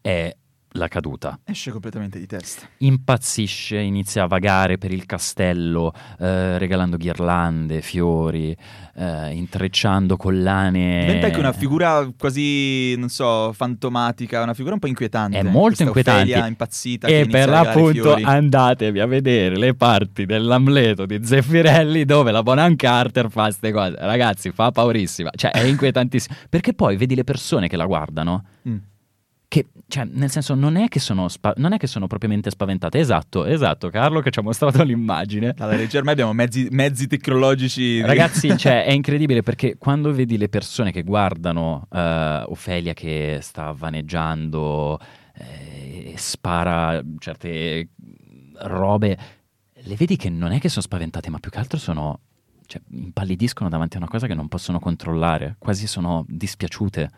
è 0.00 0.32
la 0.72 0.88
caduta. 0.88 1.38
Esce 1.44 1.70
completamente 1.70 2.18
di 2.18 2.26
testa. 2.26 2.68
Impazzisce, 2.78 3.78
inizia 3.78 4.24
a 4.24 4.26
vagare 4.26 4.78
per 4.78 4.92
il 4.92 5.04
castello, 5.06 5.92
eh, 6.18 6.58
regalando 6.58 6.96
ghirlande, 6.96 7.80
fiori, 7.80 8.56
eh, 8.94 9.32
intrecciando 9.32 10.16
collane. 10.16 11.00
Diventa 11.00 11.26
anche 11.26 11.38
una 11.38 11.52
figura 11.52 12.08
quasi, 12.16 12.94
non 12.96 13.08
so, 13.08 13.52
fantomatica, 13.52 14.42
una 14.42 14.54
figura 14.54 14.74
un 14.74 14.80
po' 14.80 14.86
inquietante. 14.86 15.38
È 15.38 15.42
molto 15.42 15.82
inquietante. 15.82 16.30
Ofelia 16.30 16.46
impazzita. 16.46 17.08
E 17.08 17.26
per 17.26 17.48
l'appunto 17.48 18.14
andatevi 18.14 19.00
a 19.00 19.06
vedere 19.06 19.56
le 19.56 19.74
parti 19.74 20.24
dell'Amleto 20.24 21.06
di 21.06 21.20
Zeffirelli 21.24 22.04
dove 22.04 22.30
la 22.30 22.42
Bonan 22.42 22.76
Carter 22.76 23.30
fa 23.30 23.44
queste 23.44 23.72
cose. 23.72 23.96
Ragazzi, 23.98 24.50
fa 24.52 24.70
paurissima. 24.70 25.30
Cioè, 25.34 25.50
è 25.50 25.62
inquietantissimo. 25.62 26.36
Perché 26.48 26.74
poi 26.74 26.96
vedi 26.96 27.14
le 27.14 27.24
persone 27.24 27.66
che 27.66 27.76
la 27.76 27.86
guardano. 27.86 28.44
Mm 28.68 28.76
che, 29.50 29.66
cioè, 29.88 30.04
nel 30.04 30.30
senso, 30.30 30.54
non 30.54 30.76
è, 30.76 30.86
che 30.86 31.00
sono 31.00 31.26
spa- 31.26 31.54
non 31.56 31.72
è 31.72 31.76
che 31.76 31.88
sono 31.88 32.06
propriamente 32.06 32.50
spaventate. 32.50 33.00
Esatto, 33.00 33.46
esatto, 33.46 33.90
Carlo 33.90 34.20
che 34.20 34.30
ci 34.30 34.38
ha 34.38 34.42
mostrato 34.42 34.80
l'immagine. 34.84 35.54
Dalla 35.56 35.74
regia 35.74 35.98
ormai 35.98 36.12
abbiamo 36.12 36.32
mezzi, 36.32 36.68
mezzi 36.70 37.08
tecnologici. 37.08 38.00
Ragazzi, 38.00 38.54
cioè, 38.56 38.84
è 38.84 38.92
incredibile 38.92 39.42
perché 39.42 39.76
quando 39.76 40.12
vedi 40.12 40.38
le 40.38 40.48
persone 40.48 40.92
che 40.92 41.02
guardano 41.02 41.88
uh, 41.90 42.48
Ofelia 42.52 42.92
che 42.92 43.40
sta 43.42 43.72
vaneggiando 43.72 45.00
e 45.34 46.12
eh, 46.12 46.14
spara 46.16 47.02
certe 47.18 47.88
robe, 48.54 49.18
le 49.72 49.94
vedi 49.96 50.14
che 50.14 50.30
non 50.30 50.52
è 50.52 50.60
che 50.60 50.68
sono 50.68 50.82
spaventate, 50.82 51.28
ma 51.28 51.40
più 51.40 51.50
che 51.50 51.58
altro 51.58 51.76
sono... 51.76 52.20
Cioè, 52.66 52.80
impallidiscono 52.90 53.68
davanti 53.68 53.96
a 53.96 53.98
una 53.98 54.08
cosa 54.08 54.28
che 54.28 54.34
non 54.34 54.46
possono 54.46 54.78
controllare, 54.78 55.56
quasi 55.58 55.88
sono 55.88 56.24
dispiaciute 56.28 57.10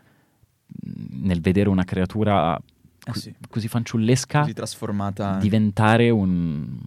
nel 0.81 1.41
vedere 1.41 1.69
una 1.69 1.85
creatura 1.85 2.57
eh 3.05 3.15
sì. 3.15 3.35
così 3.49 3.69
fanciullesca 3.69 4.41
così 4.41 4.53
trasformata 4.53 5.37
diventare 5.39 6.11
un, 6.11 6.79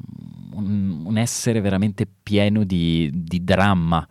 un, 0.51 1.01
un 1.05 1.17
essere 1.17 1.59
veramente 1.61 2.07
pieno 2.23 2.63
di, 2.63 3.09
di 3.13 3.43
dramma 3.43 4.07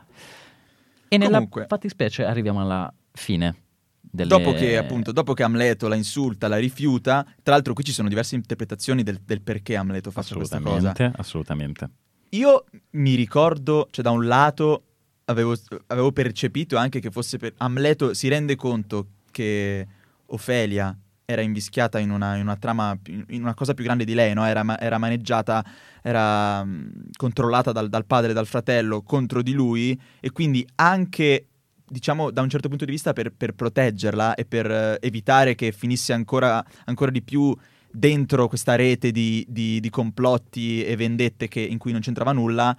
e 1.09 1.19
nella 1.19 1.37
Comunque, 1.37 1.67
fattispecie 1.69 2.25
arriviamo 2.25 2.61
alla 2.61 2.93
fine 3.13 3.65
delle... 4.01 4.29
Dopo 4.29 4.53
che, 4.53 4.77
appunto, 4.77 5.13
dopo 5.13 5.33
che 5.33 5.43
Amleto 5.43 5.89
la 5.89 5.95
insulta, 5.95 6.49
la 6.49 6.57
rifiuta, 6.57 7.25
tra 7.43 7.55
l'altro 7.55 7.73
qui 7.73 7.85
ci 7.85 7.93
sono 7.93 8.09
diverse 8.09 8.35
interpretazioni 8.35 9.03
del, 9.03 9.21
del 9.25 9.43
perché 9.43 9.77
Amleto 9.77 10.11
faccia 10.11 10.35
questa 10.35 10.61
cosa. 10.61 10.93
Assolutamente. 11.17 11.91
Io 12.31 12.65
mi 12.91 13.15
ricordo, 13.15 13.89
cioè 13.91 14.05
da 14.05 14.11
un 14.11 14.27
lato 14.27 14.85
avevo, 15.27 15.55
avevo 15.87 16.13
percepito 16.13 16.77
anche 16.77 17.01
che 17.01 17.11
fosse 17.11 17.39
per... 17.39 17.55
Amleto 17.59 18.15
si 18.15 18.29
rende 18.29 18.57
conto 18.57 19.07
che 19.35 19.85
Ofelia 20.27 20.97
era 21.25 21.41
invischiata 21.41 21.99
in 21.99 22.11
una, 22.11 22.37
in 22.37 22.43
una, 22.43 22.57
trama, 22.57 22.97
in 23.07 23.43
una 23.43 23.55
cosa 23.55 23.75
più 23.75 23.83
grande 23.83 24.05
di 24.05 24.15
lei, 24.15 24.33
no? 24.35 24.45
era, 24.45 24.79
era, 24.79 24.99
maneggiata, 24.99 25.65
era 26.03 26.61
um, 26.61 26.91
controllata 27.17 27.73
dal, 27.73 27.89
dal, 27.89 28.05
padre 28.05 28.31
e 28.31 28.35
dal 28.35 28.47
fratello 28.47 29.03
contro 29.03 29.43
di 29.43 29.53
lui 29.53 29.99
e 30.21 30.31
quindi 30.31 30.67
anche, 30.77 31.47
diciamo, 31.85 32.31
da 32.31 32.43
un 32.43 32.49
certo 32.49 32.69
punto 32.69 32.85
di 32.85 32.93
vista 32.93 33.13
per, 33.13 33.33
per 33.33 33.55
proteggerla 33.55 34.35
e 34.35 34.45
per 34.45 34.71
uh, 34.71 35.05
evitare 35.05 35.55
che 35.55 35.73
finisse 35.73 36.13
ancora, 36.13 36.65
ancora, 36.85 37.11
di 37.11 37.23
più 37.23 37.57
dentro 37.91 38.47
questa 38.47 38.77
rete 38.77 39.11
di, 39.11 39.45
di, 39.49 39.81
di 39.81 39.91
complotti 39.91 40.85
e 40.85 40.95
vendette 40.95 41.49
che, 41.49 41.61
in 41.61 41.79
cui 41.79 41.93
non 41.93 42.03
c'entrava 42.03 42.33
nulla, 42.33 42.77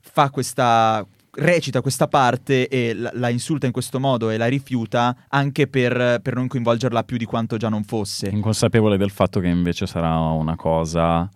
fa 0.00 0.30
questa, 0.30 1.06
recita 1.36 1.80
questa 1.80 2.08
parte 2.08 2.68
e 2.68 2.94
la, 2.94 3.10
la, 3.14 3.28
insulta 3.28 3.66
in 3.66 3.72
questo 3.72 4.00
modo 4.00 4.30
e 4.30 4.36
la 4.36 4.46
rifiuta 4.46 5.16
anche 5.28 5.66
per, 5.66 6.20
per, 6.22 6.34
non 6.34 6.46
coinvolgerla 6.46 7.04
più 7.04 7.16
di 7.16 7.24
quanto 7.24 7.56
già 7.56 7.68
non 7.68 7.84
fosse. 7.84 8.28
Inconsapevole 8.28 8.96
del 8.96 9.10
fatto 9.10 9.40
che 9.40 9.48
invece 9.48 9.86
sarà 9.86 10.16
una 10.16 10.56
cosa 10.56 11.28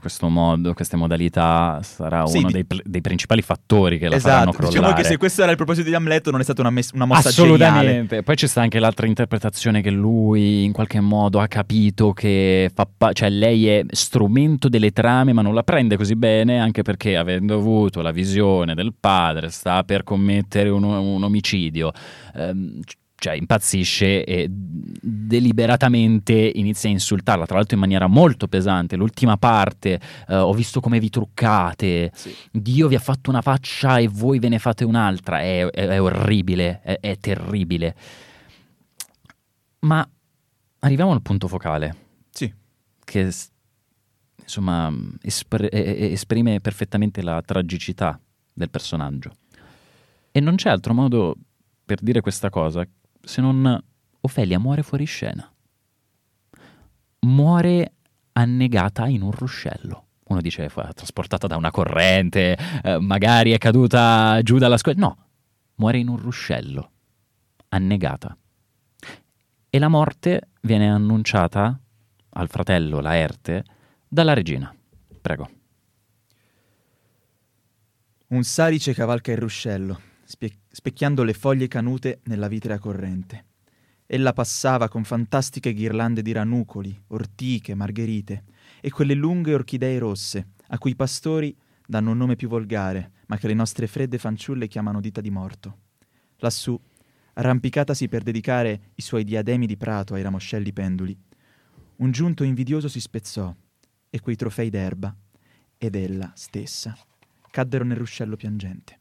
questo 0.00 0.28
modo, 0.28 0.74
queste 0.74 0.96
modalità 0.96 1.80
sarà 1.82 2.26
sì, 2.26 2.38
uno 2.38 2.50
dei, 2.50 2.66
dei, 2.84 3.00
principali 3.00 3.42
fattori 3.42 3.98
che 3.98 4.08
la 4.08 4.16
esatto, 4.16 4.30
faranno 4.30 4.52
crollare. 4.52 4.78
Diciamo 4.78 4.94
che 4.94 5.04
se 5.04 5.16
questo 5.16 5.42
era 5.42 5.50
il 5.50 5.56
proposito 5.56 5.88
di 5.88 5.94
Amleto 5.94 6.30
non 6.30 6.40
è 6.40 6.42
stata 6.42 6.60
una, 6.60 6.70
mes- 6.70 6.90
una 6.92 7.06
mossa 7.06 7.28
Assolutamente. 7.28 7.90
Geniale. 7.90 8.22
Poi 8.22 8.34
c'è 8.34 8.46
sta 8.46 8.60
anche 8.60 8.78
l'altra 8.78 9.06
interpretazione 9.06 9.80
che 9.80 9.90
lui 9.90 10.64
in 10.64 10.72
qualche 10.72 11.00
modo 11.00 11.40
ha 11.40 11.46
capito 11.46 12.12
che 12.12 12.70
fa 12.74 12.86
pa- 12.86 13.12
cioè 13.12 13.30
lei 13.30 13.68
è 13.68 13.84
strumento 13.88 14.68
delle 14.68 14.92
trame 14.92 15.32
ma 15.32 15.42
non 15.42 15.54
la 15.54 15.62
prende 15.62 15.96
così 15.96 16.16
bene 16.16 16.60
anche 16.60 16.82
perché 16.82 17.16
avendo 17.16 17.54
avuto 17.54 18.02
la 18.02 18.10
visione 18.10 18.74
del 18.74 18.92
padre 18.98 19.50
sta 19.50 19.84
per 19.84 20.04
commettere 20.04 20.68
un, 20.68 20.84
un 20.84 21.22
omicidio. 21.22 21.92
Um, 22.34 22.80
cioè 23.18 23.34
impazzisce 23.34 24.24
e 24.24 24.46
deliberatamente 24.48 26.32
inizia 26.32 26.88
a 26.88 26.92
insultarla, 26.92 27.46
tra 27.46 27.56
l'altro 27.56 27.74
in 27.74 27.80
maniera 27.80 28.06
molto 28.06 28.46
pesante. 28.46 28.94
L'ultima 28.94 29.36
parte, 29.36 30.00
uh, 30.28 30.34
ho 30.34 30.52
visto 30.52 30.78
come 30.78 31.00
vi 31.00 31.10
truccate, 31.10 32.12
sì. 32.14 32.34
Dio 32.52 32.86
vi 32.86 32.94
ha 32.94 33.00
fatto 33.00 33.28
una 33.30 33.42
faccia 33.42 33.98
e 33.98 34.06
voi 34.06 34.38
ve 34.38 34.48
ne 34.48 34.60
fate 34.60 34.84
un'altra, 34.84 35.40
è, 35.40 35.66
è, 35.66 35.86
è 35.88 36.00
orribile, 36.00 36.80
è, 36.80 37.00
è, 37.00 37.18
terribile. 37.18 37.96
Ma 39.80 40.08
arriviamo 40.78 41.10
al 41.10 41.22
punto 41.22 41.48
focale. 41.48 41.96
Sì. 42.30 42.52
Che 43.04 43.32
insomma 44.40 44.92
espr- 45.22 45.68
esprime 45.72 46.60
perfettamente 46.60 47.20
la 47.20 47.42
tragicità 47.42 48.18
del 48.52 48.70
personaggio. 48.70 49.32
E 50.30 50.38
non 50.38 50.54
c'è 50.54 50.70
altro 50.70 50.94
modo 50.94 51.36
per 51.84 52.00
dire 52.00 52.20
questa 52.20 52.48
cosa 52.48 52.86
se 53.28 53.42
non 53.42 53.82
Ofelia 54.20 54.58
muore 54.58 54.82
fuori 54.82 55.04
scena. 55.04 55.52
Muore 57.20 57.92
annegata 58.32 59.06
in 59.06 59.20
un 59.20 59.30
ruscello. 59.30 60.06
Uno 60.24 60.40
dice, 60.40 60.68
trasportata 60.94 61.46
da 61.46 61.56
una 61.56 61.70
corrente, 61.70 62.56
eh, 62.82 62.98
magari 62.98 63.52
è 63.52 63.58
caduta 63.58 64.40
giù 64.42 64.56
dalla 64.56 64.78
scuola. 64.78 64.98
No, 64.98 65.16
muore 65.76 65.98
in 65.98 66.08
un 66.08 66.16
ruscello, 66.16 66.90
annegata. 67.68 68.36
E 69.70 69.78
la 69.78 69.88
morte 69.88 70.48
viene 70.62 70.90
annunciata 70.90 71.78
al 72.30 72.48
fratello 72.48 73.00
Laerte 73.00 73.64
dalla 74.08 74.32
regina. 74.32 74.74
Prego. 75.20 75.50
Un 78.28 78.42
salice 78.42 78.94
cavalca 78.94 79.32
il 79.32 79.38
ruscello 79.38 80.07
spie- 80.28 80.58
specchiando 80.70 81.22
le 81.22 81.32
foglie 81.32 81.68
canute 81.68 82.20
nella 82.24 82.48
vitrea 82.48 82.78
corrente. 82.78 83.46
Ella 84.04 84.34
passava 84.34 84.88
con 84.88 85.02
fantastiche 85.04 85.72
ghirlande 85.72 86.20
di 86.20 86.32
ranucoli, 86.32 86.94
ortiche, 87.08 87.74
margherite 87.74 88.44
e 88.82 88.90
quelle 88.90 89.14
lunghe 89.14 89.54
orchidee 89.54 89.98
rosse, 89.98 90.48
a 90.68 90.78
cui 90.78 90.90
i 90.90 90.96
pastori 90.96 91.56
danno 91.86 92.10
un 92.10 92.18
nome 92.18 92.36
più 92.36 92.48
volgare, 92.48 93.12
ma 93.26 93.38
che 93.38 93.46
le 93.46 93.54
nostre 93.54 93.86
fredde 93.86 94.18
fanciulle 94.18 94.68
chiamano 94.68 95.00
dita 95.00 95.22
di 95.22 95.30
morto. 95.30 95.78
Lassù, 96.36 96.78
arrampicatasi 97.32 98.08
per 98.08 98.22
dedicare 98.22 98.92
i 98.96 99.02
suoi 99.02 99.24
diademi 99.24 99.66
di 99.66 99.78
prato 99.78 100.12
ai 100.12 100.22
ramoscelli 100.22 100.72
penduli, 100.74 101.18
un 101.96 102.10
giunto 102.10 102.44
invidioso 102.44 102.88
si 102.88 103.00
spezzò 103.00 103.54
e 104.10 104.20
quei 104.20 104.36
trofei 104.36 104.68
d'erba 104.68 105.14
ed 105.78 105.94
ella 105.94 106.30
stessa 106.34 106.96
caddero 107.50 107.84
nel 107.84 107.96
ruscello 107.96 108.36
piangente. 108.36 108.97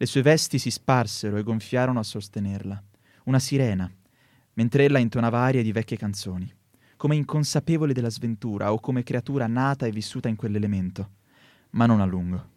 Le 0.00 0.06
sue 0.06 0.22
vesti 0.22 0.58
si 0.58 0.70
sparsero 0.70 1.36
e 1.36 1.42
gonfiarono 1.42 1.98
a 1.98 2.02
sostenerla. 2.02 2.82
Una 3.24 3.38
sirena, 3.38 3.86
mentre 4.54 4.84
ella 4.84 4.98
intonava 4.98 5.40
arie 5.40 5.62
di 5.62 5.72
vecchie 5.72 5.98
canzoni, 5.98 6.50
come 6.96 7.16
inconsapevole 7.16 7.92
della 7.92 8.08
sventura 8.08 8.72
o 8.72 8.80
come 8.80 9.02
creatura 9.02 9.46
nata 9.46 9.84
e 9.84 9.90
vissuta 9.90 10.28
in 10.28 10.36
quell'elemento. 10.36 11.10
Ma 11.72 11.84
non 11.84 12.00
a 12.00 12.06
lungo. 12.06 12.48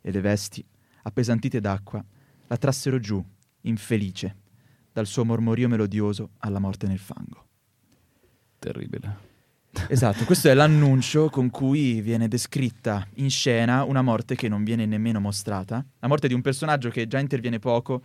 E 0.00 0.12
le 0.12 0.20
vesti, 0.20 0.64
appesantite 1.02 1.58
d'acqua, 1.58 2.04
la 2.46 2.56
trassero 2.56 3.00
giù, 3.00 3.20
infelice, 3.62 4.36
dal 4.92 5.06
suo 5.06 5.24
mormorio 5.24 5.68
melodioso 5.68 6.30
alla 6.38 6.60
morte 6.60 6.86
nel 6.86 7.00
fango. 7.00 7.46
Terribile. 8.60 9.31
Esatto, 9.88 10.24
questo 10.24 10.48
è 10.48 10.54
l'annuncio 10.54 11.30
con 11.30 11.48
cui 11.48 12.02
viene 12.02 12.28
descritta 12.28 13.06
in 13.14 13.30
scena 13.30 13.84
una 13.84 14.02
morte 14.02 14.34
che 14.34 14.48
non 14.48 14.64
viene 14.64 14.84
nemmeno 14.84 15.18
mostrata, 15.18 15.84
la 15.98 16.08
morte 16.08 16.28
di 16.28 16.34
un 16.34 16.42
personaggio 16.42 16.90
che 16.90 17.06
già 17.06 17.18
interviene 17.18 17.58
poco 17.58 18.02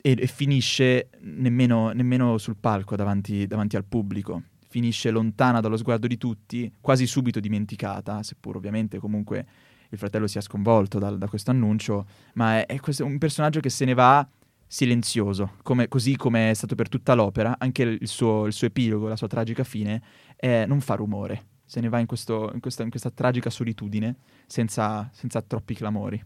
e, 0.00 0.16
e 0.16 0.26
finisce 0.28 1.10
nemmeno, 1.20 1.90
nemmeno, 1.90 2.38
sul 2.38 2.56
palco 2.56 2.94
davanti, 2.94 3.48
davanti 3.48 3.74
al 3.74 3.84
pubblico, 3.84 4.42
finisce 4.68 5.10
lontana 5.10 5.60
dallo 5.60 5.76
sguardo 5.76 6.06
di 6.06 6.16
tutti, 6.16 6.72
quasi 6.80 7.06
subito 7.06 7.40
dimenticata, 7.40 8.22
seppur 8.22 8.56
ovviamente 8.56 8.98
comunque 8.98 9.46
il 9.90 9.98
fratello 9.98 10.26
sia 10.26 10.40
sconvolto 10.40 10.98
da, 10.98 11.10
da 11.10 11.28
questo 11.28 11.50
annuncio, 11.50 12.06
ma 12.34 12.58
è, 12.58 12.66
è 12.66 12.80
questo, 12.80 13.04
un 13.04 13.18
personaggio 13.18 13.58
che 13.60 13.70
se 13.70 13.84
ne 13.84 13.94
va 13.94 14.26
silenzioso, 14.68 15.54
come, 15.62 15.88
così 15.88 16.16
come 16.16 16.50
è 16.50 16.54
stato 16.54 16.74
per 16.74 16.88
tutta 16.88 17.14
l'opera, 17.14 17.56
anche 17.58 17.82
il 17.82 18.06
suo, 18.06 18.46
il 18.46 18.52
suo 18.52 18.66
epilogo, 18.66 19.08
la 19.08 19.16
sua 19.16 19.26
tragica 19.26 19.64
fine, 19.64 20.02
è, 20.36 20.66
non 20.66 20.80
fa 20.80 20.94
rumore, 20.94 21.46
se 21.64 21.80
ne 21.80 21.88
va 21.88 21.98
in, 21.98 22.06
questo, 22.06 22.50
in, 22.52 22.60
questa, 22.60 22.82
in 22.82 22.90
questa, 22.90 23.10
tragica 23.10 23.50
solitudine, 23.50 24.16
senza, 24.46 25.08
senza, 25.12 25.42
troppi 25.42 25.74
clamori. 25.74 26.22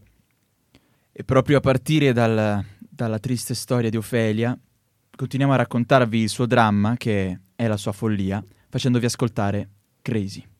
E 1.11 1.23
proprio 1.23 1.57
a 1.57 1.61
partire 1.61 2.11
dal, 2.11 2.63
dalla 2.77 3.19
triste 3.19 3.53
storia 3.55 3.89
di 3.89 3.97
Ofelia, 3.97 4.57
continuiamo 5.15 5.53
a 5.53 5.57
raccontarvi 5.57 6.19
il 6.19 6.29
suo 6.29 6.45
dramma, 6.45 6.97
che 6.97 7.39
è 7.55 7.67
la 7.67 7.77
sua 7.77 7.93
follia, 7.93 8.43
facendovi 8.67 9.05
ascoltare 9.05 9.69
Crazy. 10.01 10.52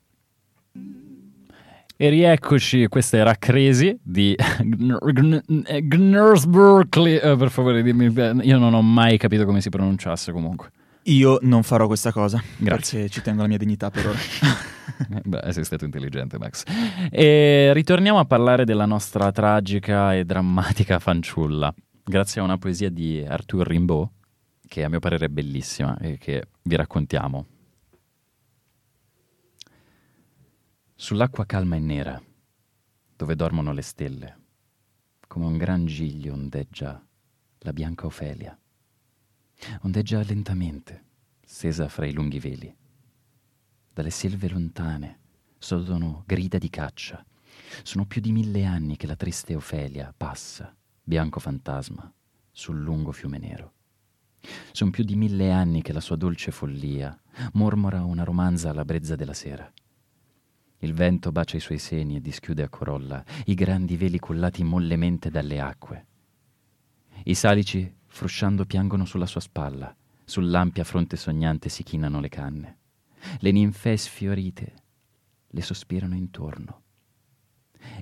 E 1.95 2.10
rieccoci, 2.10 2.88
questa 2.88 3.17
era 3.17 3.36
Crazy 3.36 3.97
di 4.01 4.36
Gnurs 4.63 6.45
Berkeley. 6.45 7.17
Eh, 7.17 7.36
per 7.38 7.49
favore, 7.49 7.84
dimmi, 7.84 8.12
io 8.41 8.58
non 8.58 8.73
ho 8.73 8.82
mai 8.82 9.17
capito 9.17 9.45
come 9.45 9.62
si 9.62 9.69
pronunciasse 9.69 10.32
comunque. 10.32 10.71
Io 11.03 11.38
non 11.41 11.63
farò 11.63 11.86
questa 11.88 12.12
cosa. 12.12 12.41
Grazie. 12.58 13.01
Perché 13.01 13.13
ci 13.13 13.21
tengo 13.21 13.39
alla 13.39 13.49
mia 13.49 13.58
dignità 13.58 13.91
per 13.91 14.08
ora. 14.08 14.17
Beh, 15.23 15.51
sei 15.51 15.63
stato 15.63 15.86
intelligente, 15.86 16.38
Max. 16.38 16.63
E 17.12 17.71
ritorniamo 17.73 18.19
a 18.19 18.25
parlare 18.25 18.65
della 18.65 18.86
nostra 18.86 19.32
tragica 19.32 20.15
e 20.15 20.25
drammatica 20.25 20.99
fanciulla. 20.99 21.73
Grazie 22.03 22.41
a 22.41 22.43
una 22.43 22.58
poesia 22.58 22.89
di 22.89 23.23
Arthur 23.25 23.67
Rimbaud, 23.67 24.10
che 24.67 24.84
a 24.84 24.89
mio 24.89 24.99
parere 24.99 25.25
è 25.25 25.29
bellissima 25.29 25.97
e 25.99 26.17
che 26.17 26.47
vi 26.63 26.75
raccontiamo. 26.75 27.45
Sull'acqua 31.03 31.45
calma 31.45 31.75
e 31.75 31.79
nera, 31.79 32.23
dove 33.17 33.35
dormono 33.35 33.73
le 33.73 33.81
stelle, 33.81 34.37
come 35.27 35.45
un 35.45 35.57
gran 35.57 35.85
giglio 35.85 36.31
ondeggia 36.31 37.05
la 37.57 37.73
bianca 37.73 38.05
Ofelia. 38.05 38.57
Ondeggia 39.81 40.23
lentamente, 40.23 41.03
stesa 41.43 41.89
fra 41.89 42.05
i 42.05 42.13
lunghi 42.13 42.39
veli. 42.39 42.73
Dalle 43.91 44.09
selve 44.11 44.47
lontane 44.47 45.19
sodono 45.57 46.23
grida 46.25 46.57
di 46.57 46.69
caccia. 46.69 47.21
Sono 47.83 48.05
più 48.05 48.21
di 48.21 48.31
mille 48.31 48.63
anni 48.63 48.95
che 48.95 49.05
la 49.05 49.17
triste 49.17 49.55
Ofelia 49.55 50.13
passa, 50.15 50.73
bianco 51.03 51.41
fantasma, 51.41 52.09
sul 52.49 52.79
lungo 52.79 53.11
fiume 53.11 53.39
nero. 53.39 53.73
Sono 54.71 54.91
più 54.91 55.03
di 55.03 55.17
mille 55.17 55.51
anni 55.51 55.81
che 55.81 55.91
la 55.91 55.99
sua 55.99 56.15
dolce 56.15 56.51
follia 56.51 57.13
mormora 57.55 58.05
una 58.05 58.23
romanza 58.23 58.69
alla 58.69 58.85
brezza 58.85 59.17
della 59.17 59.33
sera. 59.33 59.69
Il 60.83 60.93
vento 60.93 61.31
bacia 61.31 61.55
i 61.55 61.61
suoi 61.61 61.79
seni 61.79 62.17
e 62.17 62.21
dischiude 62.21 62.61
a 62.61 62.67
corolla 62.67 63.23
i 63.45 63.53
grandi 63.53 63.95
veli 63.95 64.19
cullati 64.19 64.65
mollemente 64.65 65.29
dalle 65.29 65.61
acque. 65.61 66.05
I 67.23 67.33
salici, 67.35 67.89
frusciando, 68.05 68.65
piangono 68.65 69.05
sulla 69.05 69.25
sua 69.25 69.39
spalla, 69.39 69.95
sull'ampia 70.25 70.83
fronte 70.83 71.15
sognante 71.15 71.69
si 71.69 71.83
chinano 71.83 72.19
le 72.19 72.27
canne. 72.27 72.77
Le 73.39 73.51
ninfee 73.51 73.95
sfiorite 73.95 74.73
le 75.47 75.61
sospirano 75.61 76.15
intorno. 76.15 76.81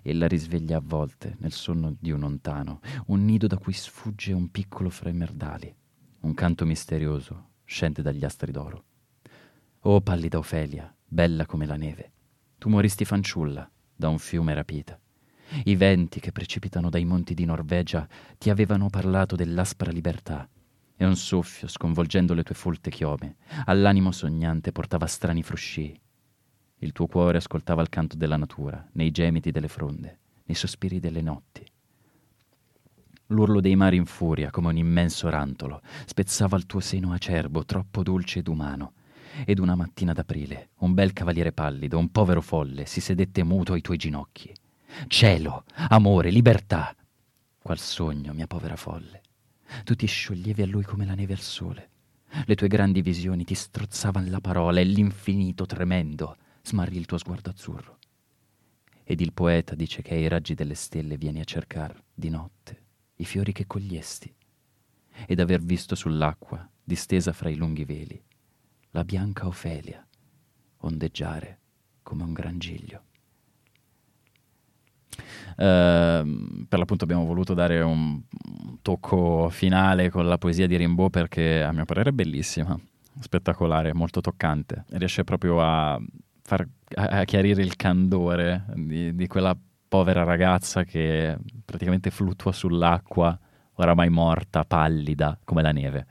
Ella 0.01 0.27
risveglia 0.27 0.77
a 0.77 0.83
volte, 0.83 1.35
nel 1.37 1.51
sonno 1.51 1.95
di 1.99 2.09
un 2.09 2.21
lontano, 2.21 2.79
un 3.07 3.23
nido 3.23 3.45
da 3.45 3.59
cui 3.59 3.73
sfugge 3.73 4.33
un 4.33 4.49
piccolo 4.49 4.89
fremerdali. 4.89 5.71
Un 6.21 6.33
canto 6.33 6.65
misterioso 6.65 7.49
scende 7.63 8.01
dagli 8.01 8.25
astri 8.25 8.51
d'oro. 8.51 8.83
Oh 9.81 10.01
pallida 10.01 10.39
Ofelia, 10.39 10.91
bella 11.05 11.45
come 11.45 11.67
la 11.67 11.75
neve, 11.75 12.11
tu 12.61 12.69
moristi 12.69 13.05
fanciulla, 13.05 13.67
da 13.95 14.09
un 14.09 14.19
fiume 14.19 14.53
rapita. 14.53 14.95
I 15.63 15.75
venti 15.75 16.19
che 16.19 16.31
precipitano 16.31 16.91
dai 16.91 17.05
monti 17.05 17.33
di 17.33 17.43
Norvegia 17.43 18.07
ti 18.37 18.51
avevano 18.51 18.87
parlato 18.87 19.35
dell'aspra 19.35 19.89
libertà, 19.89 20.47
e 20.95 21.03
un 21.03 21.15
soffio, 21.15 21.67
sconvolgendo 21.67 22.35
le 22.35 22.43
tue 22.43 22.53
folte 22.53 22.91
chiome, 22.91 23.37
all'animo 23.65 24.11
sognante 24.11 24.71
portava 24.71 25.07
strani 25.07 25.41
frusci. 25.41 25.99
Il 26.77 26.91
tuo 26.91 27.07
cuore 27.07 27.37
ascoltava 27.37 27.81
il 27.81 27.89
canto 27.89 28.15
della 28.15 28.37
natura, 28.37 28.87
nei 28.91 29.09
gemiti 29.09 29.49
delle 29.49 29.67
fronde, 29.67 30.19
nei 30.43 30.55
sospiri 30.55 30.99
delle 30.99 31.21
notti. 31.21 31.65
L'urlo 33.29 33.59
dei 33.59 33.75
mari 33.75 33.95
in 33.95 34.05
furia, 34.05 34.51
come 34.51 34.67
un 34.67 34.77
immenso 34.77 35.29
rantolo, 35.29 35.81
spezzava 36.05 36.57
il 36.57 36.67
tuo 36.67 36.79
seno 36.79 37.11
acerbo, 37.11 37.65
troppo 37.65 38.03
dolce 38.03 38.37
ed 38.37 38.47
umano, 38.47 38.93
ed 39.45 39.59
una 39.59 39.75
mattina 39.75 40.13
d'aprile, 40.13 40.69
un 40.79 40.93
bel 40.93 41.13
cavaliere 41.13 41.51
pallido, 41.51 41.97
un 41.97 42.11
povero 42.11 42.41
folle, 42.41 42.85
si 42.85 43.01
sedette 43.01 43.43
muto 43.43 43.73
ai 43.73 43.81
tuoi 43.81 43.97
ginocchi. 43.97 44.53
Cielo, 45.07 45.65
amore, 45.89 46.29
libertà! 46.29 46.95
Qual 47.61 47.79
sogno, 47.79 48.33
mia 48.33 48.47
povera 48.47 48.75
folle! 48.75 49.21
Tu 49.83 49.95
ti 49.95 50.05
scioglievi 50.05 50.61
a 50.61 50.67
lui 50.67 50.83
come 50.83 51.05
la 51.05 51.15
neve 51.15 51.33
al 51.33 51.39
sole. 51.39 51.89
Le 52.45 52.55
tue 52.55 52.67
grandi 52.67 53.01
visioni 53.01 53.43
ti 53.43 53.55
strozzavan 53.55 54.29
la 54.29 54.41
parola 54.41 54.79
e 54.79 54.83
l'infinito 54.83 55.65
tremendo 55.65 56.37
smarrì 56.63 56.97
il 56.97 57.05
tuo 57.05 57.17
sguardo 57.17 57.49
azzurro. 57.49 57.97
Ed 59.03 59.19
il 59.21 59.33
poeta 59.33 59.75
dice 59.75 60.01
che 60.01 60.13
ai 60.13 60.27
raggi 60.27 60.53
delle 60.53 60.75
stelle 60.75 61.17
vieni 61.17 61.39
a 61.39 61.45
cercar 61.45 62.01
di 62.13 62.29
notte 62.29 62.79
i 63.21 63.25
fiori 63.25 63.51
che 63.51 63.67
cogliesti, 63.67 64.33
ed 65.27 65.39
aver 65.39 65.61
visto 65.61 65.93
sull'acqua, 65.93 66.67
distesa 66.83 67.33
fra 67.33 67.49
i 67.49 67.55
lunghi 67.55 67.85
veli, 67.85 68.21
la 68.91 69.03
bianca 69.03 69.47
Ofelia 69.47 70.05
ondeggiare 70.81 71.59
come 72.03 72.23
un 72.23 72.33
gran 72.33 72.59
giglio. 72.59 73.03
Uh, 75.51 76.65
per 76.67 76.79
l'appunto 76.79 77.03
abbiamo 77.03 77.25
voluto 77.25 77.53
dare 77.53 77.81
un, 77.81 78.19
un, 78.21 78.81
tocco 78.81 79.49
finale 79.49 80.09
con 80.09 80.25
la 80.25 80.37
poesia 80.37 80.65
di 80.65 80.77
Rimbaud 80.77 81.11
perché 81.11 81.61
a 81.61 81.71
mio 81.71 81.85
parere 81.85 82.09
è 82.09 82.13
bellissima, 82.13 82.77
spettacolare, 83.19 83.93
molto 83.93 84.21
toccante. 84.21 84.85
Riesce 84.91 85.23
proprio 85.23 85.61
a, 85.61 85.99
far, 86.41 86.67
a 86.95 87.23
chiarire 87.25 87.61
il 87.61 87.75
candore 87.75 88.65
di, 88.75 89.13
di, 89.13 89.27
quella 89.27 89.55
povera 89.87 90.23
ragazza 90.23 90.83
che 90.83 91.37
praticamente 91.65 92.09
fluttua 92.09 92.51
sull'acqua, 92.51 93.37
oramai 93.75 94.09
morta, 94.09 94.63
pallida 94.63 95.37
come 95.43 95.61
la 95.61 95.71
neve. 95.71 96.07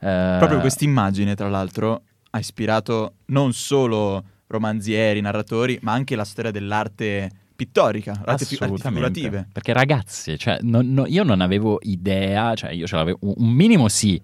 Uh, 0.00 0.38
proprio 0.38 0.60
questa 0.60 0.84
immagine, 0.84 1.34
tra 1.34 1.48
l'altro, 1.48 2.02
ha 2.30 2.38
ispirato 2.38 3.14
non 3.26 3.52
solo 3.52 4.24
romanzieri, 4.46 5.20
narratori, 5.20 5.78
ma 5.82 5.92
anche 5.92 6.16
la 6.16 6.24
storia 6.24 6.50
dell'arte 6.50 7.30
pittorica, 7.54 8.22
arti 8.24 8.44
figurative. 8.46 9.46
Perché 9.52 9.72
ragazzi, 9.72 10.38
cioè, 10.38 10.58
non, 10.62 10.92
no, 10.92 11.06
io 11.06 11.22
non 11.22 11.40
avevo 11.40 11.78
idea, 11.82 12.54
cioè 12.54 12.70
io 12.72 12.86
ce 12.86 12.96
l'avevo, 12.96 13.18
un 13.20 13.50
minimo 13.50 13.88
sì, 13.88 14.20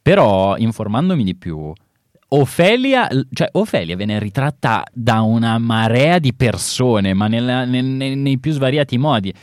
però 0.00 0.56
informandomi 0.56 1.22
di 1.22 1.34
più, 1.34 1.72
Ofelia, 2.32 3.08
cioè 3.32 3.48
Ofelia 3.52 3.96
viene 3.96 4.18
ritratta 4.18 4.84
da 4.92 5.20
una 5.20 5.58
marea 5.58 6.18
di 6.18 6.32
persone, 6.32 7.12
ma 7.12 7.26
nella, 7.26 7.64
nel, 7.64 7.84
nei 7.84 8.38
più 8.38 8.52
svariati 8.52 8.98
modi 8.98 9.34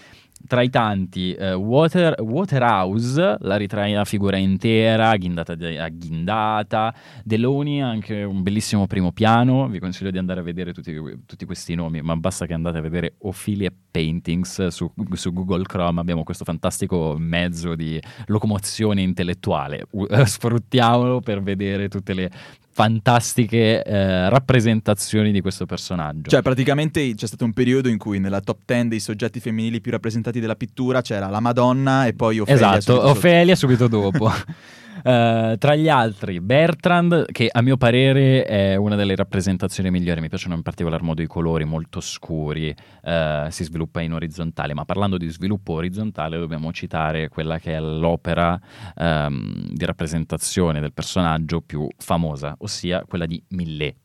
tra 0.47 0.61
i 0.61 0.69
tanti, 0.69 1.33
eh, 1.33 1.53
Water, 1.53 2.15
Waterhouse 2.21 3.37
la 3.39 3.55
ritrae 3.57 3.93
la 3.93 4.05
figura 4.05 4.37
intera, 4.37 5.15
ghindata, 5.15 5.53
agghindata, 5.79 6.93
Deloni 7.23 7.83
anche 7.83 8.23
un 8.23 8.41
bellissimo 8.41 8.87
primo 8.87 9.11
piano, 9.11 9.67
vi 9.67 9.79
consiglio 9.79 10.09
di 10.09 10.17
andare 10.17 10.39
a 10.39 10.43
vedere 10.43 10.73
tutti, 10.73 10.93
tutti 11.25 11.45
questi 11.45 11.75
nomi, 11.75 12.01
ma 12.01 12.15
basta 12.15 12.45
che 12.45 12.53
andate 12.53 12.79
a 12.79 12.81
vedere 12.81 13.15
Ophelia 13.19 13.71
Paintings 13.91 14.67
su, 14.67 14.91
su, 15.11 15.33
Google 15.33 15.63
Chrome, 15.63 15.99
abbiamo 15.99 16.23
questo 16.23 16.45
fantastico 16.45 17.15
mezzo 17.17 17.75
di 17.75 18.01
locomozione 18.27 19.01
intellettuale, 19.01 19.87
sfruttiamolo 20.25 21.19
per 21.19 21.43
vedere 21.43 21.89
tutte 21.89 22.13
le 22.13 22.31
fantastiche 22.77 23.81
eh, 23.83 24.29
rappresentazioni 24.29 25.31
di 25.31 25.41
questo 25.41 25.65
personaggio. 25.65 26.29
Cioè, 26.29 26.43
praticamente 26.43 27.15
c'è 27.15 27.25
stato 27.25 27.43
un 27.43 27.51
periodo 27.51 27.89
in 27.89 27.97
cui 27.97 28.19
nella 28.19 28.39
top 28.39 28.59
10 28.63 28.87
dei 28.89 28.99
soggetti 28.99 29.39
femminili 29.39 29.81
più 29.81 29.89
rappresentati 29.89 30.39
della 30.39 30.55
pittura 30.55 31.01
c'era 31.01 31.27
la 31.27 31.39
Madonna 31.39 32.05
e 32.05 32.13
poi 32.13 32.37
Ofelia. 32.37 32.77
Esatto, 32.77 32.93
subito 32.93 33.09
Ofelia 33.09 33.55
subito 33.55 33.87
dopo. 33.87 34.31
Uh, 34.97 35.57
tra 35.57 35.75
gli 35.75 35.89
altri, 35.89 36.39
Bertrand, 36.41 37.25
che 37.31 37.49
a 37.51 37.61
mio 37.61 37.77
parere 37.77 38.43
è 38.43 38.75
una 38.75 38.95
delle 38.95 39.15
rappresentazioni 39.15 39.91
migliori, 39.91 40.21
mi 40.21 40.29
piacciono 40.29 40.55
in 40.55 40.63
particolar 40.63 41.01
modo 41.01 41.21
i 41.21 41.27
colori 41.27 41.65
molto 41.65 41.99
scuri, 41.99 42.69
uh, 43.03 43.49
si 43.49 43.63
sviluppa 43.63 44.01
in 44.01 44.13
orizzontale, 44.13 44.73
ma 44.73 44.85
parlando 44.85 45.17
di 45.17 45.27
sviluppo 45.29 45.73
orizzontale 45.73 46.37
dobbiamo 46.37 46.71
citare 46.71 47.29
quella 47.29 47.59
che 47.59 47.75
è 47.75 47.79
l'opera 47.79 48.59
um, 48.95 49.67
di 49.69 49.85
rappresentazione 49.85 50.79
del 50.79 50.93
personaggio 50.93 51.61
più 51.61 51.87
famosa, 51.97 52.55
ossia 52.59 53.03
quella 53.07 53.25
di 53.25 53.41
Millet. 53.49 53.95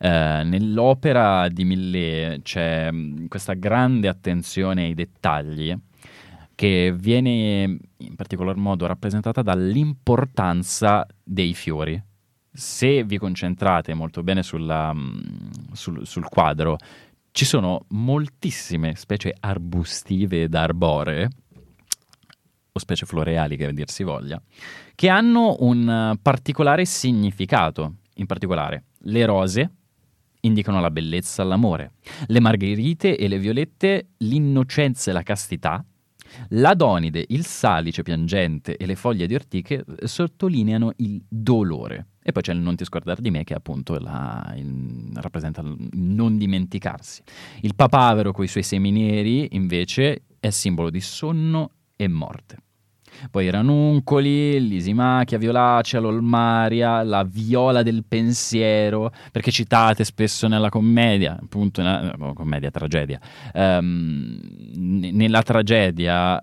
Uh, 0.00 0.44
nell'opera 0.44 1.48
di 1.48 1.64
Millet 1.64 2.42
c'è 2.42 2.90
mm, 2.90 3.26
questa 3.26 3.54
grande 3.54 4.08
attenzione 4.08 4.84
ai 4.84 4.94
dettagli 4.94 5.76
che 6.58 6.92
viene 6.92 7.78
in 7.98 8.16
particolar 8.16 8.56
modo 8.56 8.84
rappresentata 8.84 9.42
dall'importanza 9.42 11.06
dei 11.22 11.54
fiori. 11.54 12.02
Se 12.50 13.04
vi 13.04 13.16
concentrate 13.16 13.94
molto 13.94 14.24
bene 14.24 14.42
sulla, 14.42 14.92
mm, 14.92 15.18
sul, 15.70 16.04
sul 16.04 16.28
quadro, 16.28 16.76
ci 17.30 17.44
sono 17.44 17.84
moltissime 17.90 18.96
specie 18.96 19.36
arbustive 19.38 20.42
ed 20.42 20.54
arboree, 20.56 21.28
o 22.72 22.78
specie 22.80 23.06
floreali 23.06 23.56
che 23.56 23.72
dir 23.72 23.88
si 23.88 24.02
voglia, 24.02 24.42
che 24.96 25.08
hanno 25.08 25.58
un 25.60 26.18
particolare 26.20 26.84
significato. 26.86 27.98
In 28.14 28.26
particolare, 28.26 28.86
le 29.02 29.24
rose 29.26 29.72
indicano 30.40 30.80
la 30.80 30.90
bellezza 30.90 31.44
l'amore, 31.44 31.92
le 32.26 32.40
margherite 32.40 33.16
e 33.16 33.28
le 33.28 33.38
violette 33.38 34.08
l'innocenza 34.16 35.12
e 35.12 35.14
la 35.14 35.22
castità, 35.22 35.84
L'Adonide, 36.50 37.24
il 37.28 37.44
salice 37.44 38.02
piangente 38.02 38.76
e 38.76 38.86
le 38.86 38.96
foglie 38.96 39.26
di 39.26 39.34
ortiche 39.34 39.84
sottolineano 40.04 40.92
il 40.96 41.22
dolore. 41.28 42.08
E 42.22 42.32
poi 42.32 42.42
c'è 42.42 42.52
il 42.52 42.58
non 42.58 42.76
ti 42.76 42.84
scordare 42.84 43.22
di 43.22 43.30
me 43.30 43.44
che 43.44 43.54
appunto 43.54 43.98
la, 43.98 44.54
il, 44.56 45.10
rappresenta 45.14 45.62
il 45.62 45.88
non 45.92 46.36
dimenticarsi. 46.36 47.22
Il 47.62 47.74
papavero 47.74 48.32
con 48.32 48.44
i 48.44 48.48
suoi 48.48 48.62
semi 48.62 48.90
neri 48.90 49.48
invece 49.52 50.24
è 50.38 50.50
simbolo 50.50 50.90
di 50.90 51.00
sonno 51.00 51.70
e 51.96 52.06
morte. 52.06 52.58
Poi 53.30 53.46
i 53.46 53.50
ranuncoli, 53.50 54.66
l'isimachia 54.66 55.38
violacea, 55.38 56.00
l'olmaria, 56.00 57.02
la 57.02 57.24
viola 57.24 57.82
del 57.82 58.04
pensiero, 58.06 59.12
perché 59.32 59.50
citate 59.50 60.04
spesso 60.04 60.48
nella 60.48 60.68
commedia, 60.68 61.38
appunto, 61.40 61.82
nella, 61.82 62.14
commedia, 62.34 62.70
tragedia. 62.70 63.20
Um, 63.54 64.38
nella 64.74 65.42
tragedia 65.42 66.42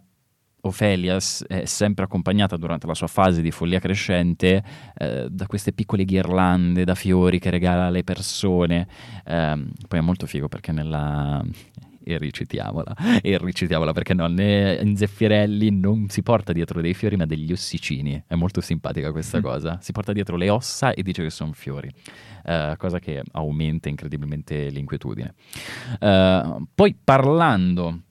Ofelia 0.65 1.17
è 1.47 1.65
sempre 1.65 2.05
accompagnata 2.05 2.57
durante 2.57 2.87
la 2.87 2.95
sua 2.95 3.07
fase 3.07 3.41
di 3.41 3.51
follia 3.51 3.79
crescente 3.79 4.63
eh, 4.97 5.27
da 5.29 5.45
queste 5.45 5.71
piccole 5.71 6.05
ghirlande 6.05 6.83
da 6.83 6.95
fiori 6.95 7.39
che 7.39 7.49
regala 7.49 7.85
alle 7.85 8.03
persone. 8.03 8.87
Eh, 9.23 9.65
poi 9.87 9.99
è 9.99 10.01
molto 10.01 10.25
figo 10.25 10.47
perché 10.47 10.71
nella, 10.71 11.43
e 12.05 12.17
ricitiamola, 12.19 12.95
e 13.21 13.37
ricitiamola 13.39 13.91
perché 13.91 14.13
no, 14.13 14.27
in 14.27 14.93
Zeffirelli 14.95 15.71
non 15.71 16.07
si 16.09 16.21
porta 16.21 16.53
dietro 16.53 16.79
dei 16.79 16.93
fiori 16.93 17.15
ma 17.15 17.25
degli 17.25 17.51
ossicini, 17.51 18.23
è 18.27 18.35
molto 18.35 18.61
simpatica 18.61 19.11
questa 19.11 19.39
mm. 19.39 19.41
cosa, 19.41 19.79
si 19.81 19.91
porta 19.91 20.13
dietro 20.13 20.37
le 20.37 20.49
ossa 20.49 20.93
e 20.93 21.01
dice 21.01 21.23
che 21.23 21.31
sono 21.31 21.53
fiori, 21.53 21.89
uh, 22.45 22.77
cosa 22.77 22.99
che 22.99 23.23
aumenta 23.31 23.89
incredibilmente 23.89 24.69
l'inquietudine. 24.69 25.33
Uh, 25.99 26.67
poi 26.73 26.95
parlando... 27.03 28.01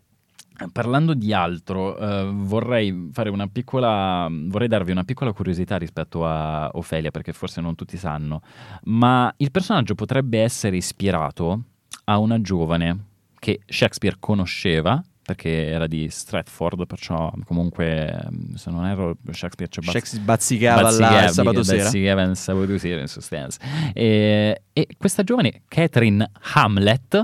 Parlando 0.70 1.14
di 1.14 1.32
altro, 1.32 1.96
uh, 2.00 2.32
vorrei, 2.32 3.08
fare 3.10 3.28
una 3.28 3.48
piccola, 3.48 4.28
vorrei 4.30 4.68
darvi 4.68 4.92
una 4.92 5.02
piccola 5.02 5.32
curiosità 5.32 5.76
rispetto 5.78 6.24
a 6.24 6.70
Ofelia, 6.74 7.10
perché 7.10 7.32
forse 7.32 7.60
non 7.60 7.74
tutti 7.74 7.96
sanno, 7.96 8.40
ma 8.84 9.34
il 9.38 9.50
personaggio 9.50 9.96
potrebbe 9.96 10.40
essere 10.40 10.76
ispirato 10.76 11.64
a 12.04 12.18
una 12.18 12.40
giovane 12.40 13.04
che 13.44 13.60
Shakespeare 13.66 14.16
conosceva 14.18 15.04
perché 15.22 15.66
era 15.66 15.86
di 15.86 16.08
Stratford, 16.08 16.86
perciò 16.86 17.30
comunque 17.44 18.26
se 18.54 18.70
non 18.70 18.86
erro 18.86 19.16
Shakespeare 19.32 19.70
c'è 19.70 19.82
Shakespeare 19.82 20.24
bazzicava, 20.24 20.82
bazzicava 20.82 21.20
là 21.20 21.28
sabato 21.28 21.62
sera. 21.62 21.84
Bazzicava 21.84 22.22
il 22.22 22.36
sabato 22.36 22.78
sera 22.78 23.00
in 23.02 23.06
sostanza. 23.06 23.60
E, 23.92 24.62
e 24.72 24.88
questa 24.96 25.22
giovane 25.24 25.60
Catherine 25.68 26.30
Hamlet, 26.54 27.22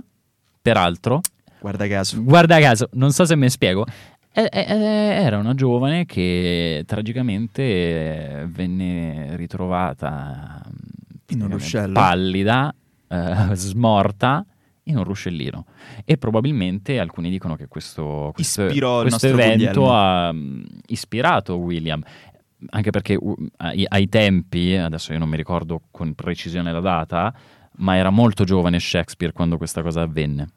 peraltro... 0.60 1.22
Guarda 1.58 1.86
caso. 1.88 2.22
Guarda 2.22 2.60
caso, 2.60 2.90
non 2.92 3.12
so 3.12 3.24
se 3.24 3.34
mi 3.34 3.48
spiego. 3.48 3.86
Era 4.32 5.38
una 5.38 5.54
giovane 5.54 6.04
che 6.04 6.84
tragicamente 6.86 8.46
venne 8.50 9.36
ritrovata 9.36 10.60
in 11.28 11.40
un 11.40 11.50
ruscello 11.50 11.94
pallida, 11.94 12.74
uh, 13.08 13.54
smorta 13.54 14.44
in 14.84 14.96
un 14.96 15.04
ruscellino 15.04 15.66
e 16.04 16.16
probabilmente 16.16 16.98
alcuni 16.98 17.30
dicono 17.30 17.56
che 17.56 17.68
questo, 17.68 18.30
questo, 18.34 18.66
questo 19.02 19.26
evento 19.26 19.92
ha 19.92 20.32
mm, 20.32 20.62
ispirato 20.86 21.56
William 21.56 22.02
anche 22.68 22.90
perché 22.90 23.18
ai, 23.56 23.86
ai, 23.88 24.08
tempi, 24.08 24.74
adesso 24.74 25.12
io 25.12 25.18
non 25.18 25.30
mi 25.30 25.36
ricordo 25.36 25.82
con 25.90 26.14
precisione 26.14 26.72
la 26.72 26.80
data, 26.80 27.34
ma 27.76 27.96
era 27.96 28.10
molto 28.10 28.44
giovane 28.44 28.78
Shakespeare 28.78 29.32
quando 29.32 29.56
questa 29.56 29.80
cosa 29.80 30.02
avvenne. 30.02 30.48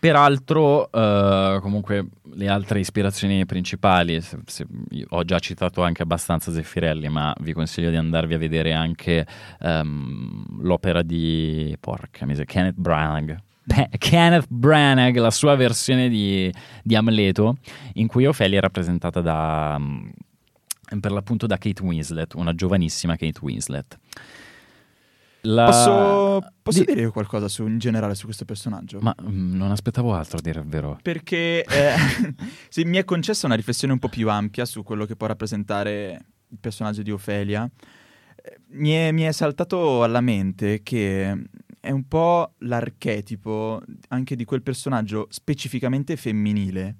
Peraltro, 0.00 0.88
uh, 0.90 1.60
comunque, 1.60 2.06
le 2.32 2.48
altre 2.48 2.80
ispirazioni 2.80 3.44
principali, 3.44 4.22
se, 4.22 4.38
se, 4.46 4.66
ho 5.10 5.24
già 5.24 5.38
citato 5.38 5.82
anche 5.82 6.02
abbastanza 6.02 6.50
Zeffirelli, 6.50 7.10
ma 7.10 7.34
vi 7.40 7.52
consiglio 7.52 7.90
di 7.90 7.96
andarvi 7.96 8.32
a 8.32 8.38
vedere 8.38 8.72
anche 8.72 9.26
um, 9.60 10.62
l'opera 10.62 11.02
di, 11.02 11.76
porca 11.78 12.24
miseria, 12.24 12.50
Kenneth 12.50 12.78
Branagh, 12.78 13.42
Kenneth 13.98 14.46
Branagh, 14.48 15.16
la 15.18 15.30
sua 15.30 15.54
versione 15.54 16.08
di, 16.08 16.50
di, 16.82 16.94
Amleto, 16.96 17.58
in 17.94 18.06
cui 18.06 18.24
Ophelia 18.24 18.56
è 18.56 18.62
rappresentata 18.62 19.20
da, 19.20 19.74
um, 19.76 20.10
per 20.98 21.12
l'appunto 21.12 21.46
da 21.46 21.58
Kate 21.58 21.82
Winslet, 21.82 22.32
una 22.36 22.54
giovanissima 22.54 23.16
Kate 23.16 23.38
Winslet. 23.42 23.98
La... 25.42 25.64
Posso, 25.64 26.52
posso 26.62 26.84
di... 26.84 26.94
dire 26.94 27.08
qualcosa 27.10 27.48
su, 27.48 27.66
in 27.66 27.78
generale 27.78 28.14
su 28.14 28.24
questo 28.24 28.44
personaggio? 28.44 28.98
Ma 29.00 29.14
mh, 29.18 29.30
mm, 29.30 29.54
non 29.56 29.70
aspettavo 29.70 30.14
altro 30.14 30.38
a 30.38 30.40
dire 30.40 30.60
il 30.60 30.66
vero. 30.66 30.98
Perché 31.02 31.64
eh, 31.64 31.94
se 32.68 32.84
mi 32.84 32.98
è 32.98 33.04
concessa 33.04 33.46
una 33.46 33.54
riflessione 33.54 33.92
un 33.92 33.98
po' 33.98 34.08
più 34.08 34.28
ampia 34.28 34.64
su 34.64 34.82
quello 34.82 35.06
che 35.06 35.16
può 35.16 35.26
rappresentare 35.26 36.24
il 36.48 36.58
personaggio 36.60 37.02
di 37.02 37.10
Ofelia, 37.10 37.68
eh, 38.36 38.60
mi, 38.70 38.90
è, 38.90 39.12
mi 39.12 39.22
è 39.22 39.32
saltato 39.32 40.02
alla 40.02 40.20
mente 40.20 40.82
che 40.82 41.44
è 41.80 41.90
un 41.90 42.06
po' 42.06 42.54
l'archetipo 42.58 43.80
anche 44.08 44.36
di 44.36 44.44
quel 44.44 44.62
personaggio 44.62 45.26
specificamente 45.30 46.16
femminile 46.16 46.96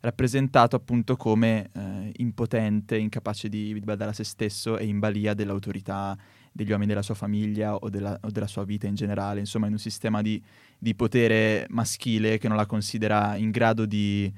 rappresentato 0.00 0.76
appunto 0.76 1.16
come 1.16 1.70
eh, 1.72 2.12
impotente, 2.16 2.96
incapace 2.96 3.48
di, 3.48 3.72
di 3.72 3.80
badare 3.80 4.10
a 4.10 4.14
se 4.14 4.24
stesso 4.24 4.78
e 4.78 4.86
in 4.86 4.98
balia 4.98 5.34
dell'autorità 5.34 6.16
degli 6.58 6.72
uomini 6.72 6.88
della 6.88 7.02
sua 7.02 7.14
famiglia 7.14 7.76
o 7.76 7.88
della, 7.88 8.18
o 8.20 8.30
della 8.30 8.48
sua 8.48 8.64
vita 8.64 8.88
in 8.88 8.96
generale, 8.96 9.38
insomma 9.38 9.66
in 9.66 9.74
un 9.74 9.78
sistema 9.78 10.22
di, 10.22 10.42
di, 10.76 10.92
potere 10.96 11.66
maschile 11.68 12.36
che 12.36 12.48
non 12.48 12.56
la 12.56 12.66
considera 12.66 13.36
in 13.36 13.52
grado 13.52 13.86
di, 13.86 14.32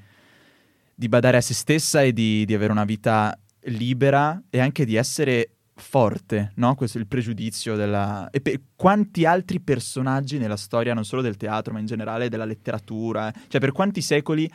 di 0.93 1.09
badare 1.09 1.37
a 1.37 1.41
se 1.41 1.55
stessa 1.55 2.03
e 2.03 2.13
di, 2.13 2.45
di, 2.45 2.53
avere 2.53 2.71
una 2.71 2.85
vita 2.85 3.35
libera 3.61 4.39
e 4.51 4.59
anche 4.59 4.85
di 4.85 4.93
essere 4.93 5.55
forte, 5.73 6.51
no? 6.57 6.75
Questo 6.75 6.99
è 6.99 7.01
il 7.01 7.07
pregiudizio 7.07 7.75
della... 7.75 8.29
E 8.29 8.39
per 8.39 8.61
quanti 8.75 9.25
altri 9.25 9.59
personaggi 9.59 10.37
nella 10.37 10.57
storia, 10.57 10.93
non 10.93 11.05
solo 11.05 11.23
del 11.23 11.37
teatro, 11.37 11.73
ma 11.73 11.79
in 11.79 11.87
generale 11.87 12.29
della 12.29 12.45
letteratura, 12.45 13.29
eh? 13.29 13.39
cioè 13.47 13.59
per 13.59 13.71
quanti 13.71 14.01
secoli 14.01 14.47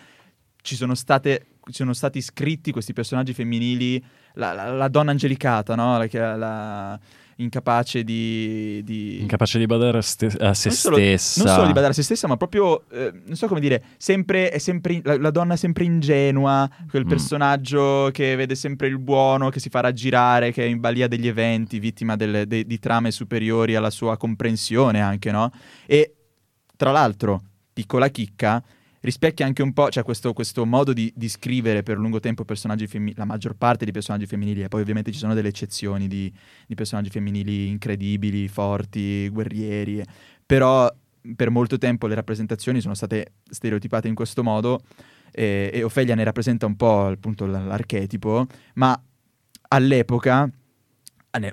ci 0.63 0.77
sono, 0.77 0.95
state, 0.95 1.47
ci 1.65 1.73
sono 1.73 1.95
stati 1.95 2.21
scritti 2.21 2.71
questi 2.71 2.93
personaggi 2.93 3.33
femminili, 3.33 4.01
la, 4.35 4.53
la, 4.53 4.71
la 4.71 4.87
donna 4.87 5.11
angelicata, 5.11 5.75
no? 5.75 5.99
La 5.99 7.01
incapace 7.37 8.03
di, 8.03 8.83
di... 8.85 9.21
Incapace 9.21 9.59
di 9.59 9.67
badare 9.67 9.99
a, 9.99 10.03
ste- 10.03 10.27
a 10.27 10.55
se 10.55 10.69
non 10.69 10.77
solo, 10.77 10.97
stessa. 10.97 11.45
Non 11.45 11.53
solo 11.55 11.67
di 11.67 11.73
badare 11.73 11.93
a 11.93 11.95
se 11.95 12.03
stessa, 12.03 12.27
ma 12.27 12.37
proprio, 12.37 12.89
eh, 12.91 13.13
non 13.25 13.37
so 13.37 13.47
come 13.47 13.61
dire, 13.61 13.83
sempre, 13.99 14.51
è 14.51 14.59
sempre, 14.59 15.01
la, 15.05 15.19
la 15.19 15.31
donna 15.31 15.55
è 15.55 15.57
sempre 15.57 15.85
ingenua, 15.85 16.69
quel 16.89 17.05
mm. 17.05 17.09
personaggio 17.09 18.11
che 18.13 18.37
vede 18.37 18.55
sempre 18.55 18.89
il 18.89 18.99
buono, 18.99 19.51
che 19.51 19.61
si 19.61 19.69
fa 19.69 19.81
raggirare, 19.81 20.53
che 20.53 20.65
è 20.65 20.67
in 20.67 20.81
balia 20.81 21.09
degli 21.09 21.27
eventi, 21.27 21.79
vittima 21.79 22.17
delle, 22.17 22.47
de, 22.47 22.65
di 22.65 22.79
trame 22.79 23.11
superiori 23.11 23.75
alla 23.75 23.91
sua 23.91 24.17
comprensione 24.17 25.01
anche, 25.01 25.31
no? 25.31 25.51
E 25.85 26.15
tra 26.77 26.91
l'altro, 26.91 27.43
piccola 27.73 28.09
chicca, 28.09 28.63
rispecchia 29.07 29.47
anche 29.47 29.63
un 29.63 29.73
po', 29.73 29.89
cioè 29.89 30.03
questo, 30.03 30.33
questo 30.33 30.67
modo 30.67 30.93
di, 30.93 31.13
di, 31.15 31.29
scrivere 31.29 31.83
per 31.83 31.97
lungo 31.97 32.21
tempo 32.21 32.45
personaggi 32.45 32.87
femminili, 32.87 33.17
la 33.17 33.25
maggior 33.25 33.55
parte 33.55 33.85
di 33.85 33.93
personaggi 33.93 34.27
femminili, 34.27 34.63
e 34.63 34.69
poi 34.69 34.83
ovviamente 34.83 35.13
ci 35.13 35.19
sono 35.19 35.33
delle 35.33 35.49
eccezioni 35.49 36.09
di, 36.09 36.33
di 36.67 36.75
personaggi 36.75 37.09
femminili 37.09 37.69
incredibili, 37.69 38.49
forti, 38.49 39.29
guerrieri, 39.29 40.03
però 40.45 40.93
per 41.35 41.51
molto 41.51 41.79
tempo 41.79 42.07
le 42.07 42.15
rappresentazioni 42.15 42.81
sono 42.81 42.95
state 42.95 43.35
stereotipate 43.49 44.09
in 44.09 44.15
questo 44.15 44.43
modo 44.43 44.81
e, 45.33 45.71
e 45.73 45.83
Ofelia 45.83 46.15
ne 46.15 46.25
rappresenta 46.25 46.67
un 46.67 46.77
po' 46.77 47.07
appunto 47.07 47.47
l'archetipo, 47.47 48.47
ma 48.75 49.01
all'epoca, 49.69 50.51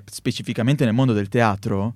specificamente 0.04 0.84
nel 0.84 0.94
mondo 0.94 1.12
del 1.12 1.28
teatro, 1.28 1.94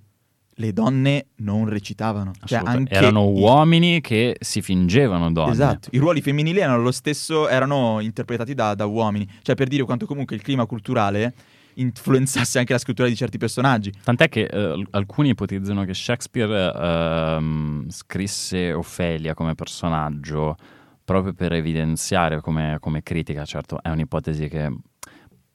le 0.59 0.73
donne 0.73 1.27
non 1.37 1.69
recitavano. 1.69 2.33
Cioè 2.45 2.61
anche 2.65 2.93
erano 2.93 3.25
i... 3.29 3.41
uomini 3.41 4.01
che 4.01 4.37
si 4.41 4.61
fingevano 4.61 5.31
donne. 5.31 5.53
Esatto, 5.53 5.89
i 5.93 5.99
ruoli 5.99 6.21
femminili 6.21 6.59
erano 6.59 6.83
lo 6.83 6.91
stesso, 6.91 7.49
erano 7.49 8.01
interpretati 8.01 8.55
da, 8.55 8.75
da 8.75 8.87
uomini. 8.87 9.29
Cioè 9.43 9.55
per 9.55 9.69
dire 9.69 9.85
quanto 9.85 10.07
comunque 10.07 10.37
il 10.37 10.43
clima 10.43 10.67
culturale 10.67 11.35
influenzasse 11.75 12.59
anche 12.59 12.73
la 12.73 12.79
scrittura 12.79 13.09
di 13.09 13.15
certi 13.15 13.39
personaggi. 13.39 13.93
Tant'è 14.03 14.29
che 14.29 14.43
eh, 14.43 14.87
alcuni 14.91 15.31
ipotizzano 15.31 15.85
che 15.85 15.95
Shakespeare 15.95 16.75
eh, 16.75 17.85
scrisse 17.89 18.73
Ophelia 18.73 19.35
come 19.35 19.55
personaggio 19.55 20.57
proprio 21.05 21.33
per 21.33 21.53
evidenziare 21.53 22.41
come, 22.41 22.79
come 22.81 23.03
critica, 23.03 23.45
certo 23.45 23.81
è 23.81 23.89
un'ipotesi 23.91 24.49
che 24.49 24.71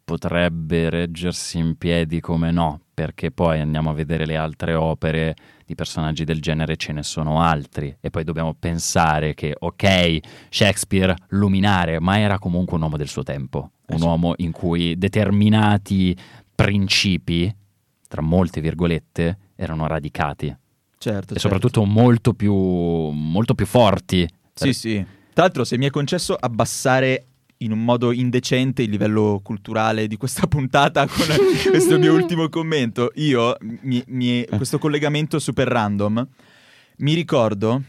potrebbe 0.03 0.89
reggersi 0.89 1.57
in 1.57 1.75
piedi 1.77 2.19
come 2.21 2.51
no, 2.51 2.82
perché 2.93 3.31
poi 3.31 3.59
andiamo 3.59 3.89
a 3.89 3.93
vedere 3.93 4.25
le 4.25 4.35
altre 4.35 4.73
opere 4.75 5.35
di 5.65 5.75
personaggi 5.75 6.23
del 6.23 6.41
genere, 6.41 6.77
ce 6.77 6.91
ne 6.91 7.03
sono 7.03 7.41
altri. 7.41 7.95
E 7.99 8.09
poi 8.09 8.23
dobbiamo 8.23 8.53
pensare 8.53 9.33
che, 9.33 9.55
ok, 9.57 10.19
Shakespeare 10.49 11.15
luminare, 11.29 11.99
ma 11.99 12.19
era 12.19 12.37
comunque 12.37 12.75
un 12.75 12.83
uomo 12.83 12.97
del 12.97 13.07
suo 13.07 13.23
tempo, 13.23 13.71
un 13.87 14.01
eh 14.01 14.03
uomo 14.03 14.33
in 14.37 14.51
cui 14.51 14.97
determinati 14.97 16.15
principi, 16.53 17.53
tra 18.07 18.21
molte 18.21 18.61
virgolette, 18.61 19.37
erano 19.55 19.87
radicati. 19.87 20.55
Certo, 20.97 21.33
e 21.33 21.39
soprattutto 21.39 21.83
molto 21.83 22.33
più, 22.33 22.53
molto 22.53 23.55
più 23.55 23.65
forti. 23.65 24.27
Sì, 24.53 24.71
sì. 24.73 25.05
Tra 25.33 25.43
l'altro, 25.43 25.63
se 25.63 25.77
mi 25.77 25.85
è 25.85 25.89
concesso 25.89 26.35
abbassare 26.35 27.25
in 27.57 27.71
un 27.71 27.83
modo 27.83 28.11
indecente 28.11 28.83
il 28.83 28.89
livello 28.89 29.39
culturale 29.43 30.07
di 30.07 30.17
questa 30.17 30.45
puntata 30.47 31.07
con 31.07 31.25
questo 31.69 31.97
mio 31.99 32.13
ultimo 32.13 32.49
commento, 32.49 33.11
io, 33.15 33.55
mi, 33.81 34.03
mi, 34.07 34.45
questo 34.45 34.77
collegamento 34.77 35.39
super 35.39 35.67
random, 35.67 36.27
mi 36.97 37.13
ricordo, 37.13 37.81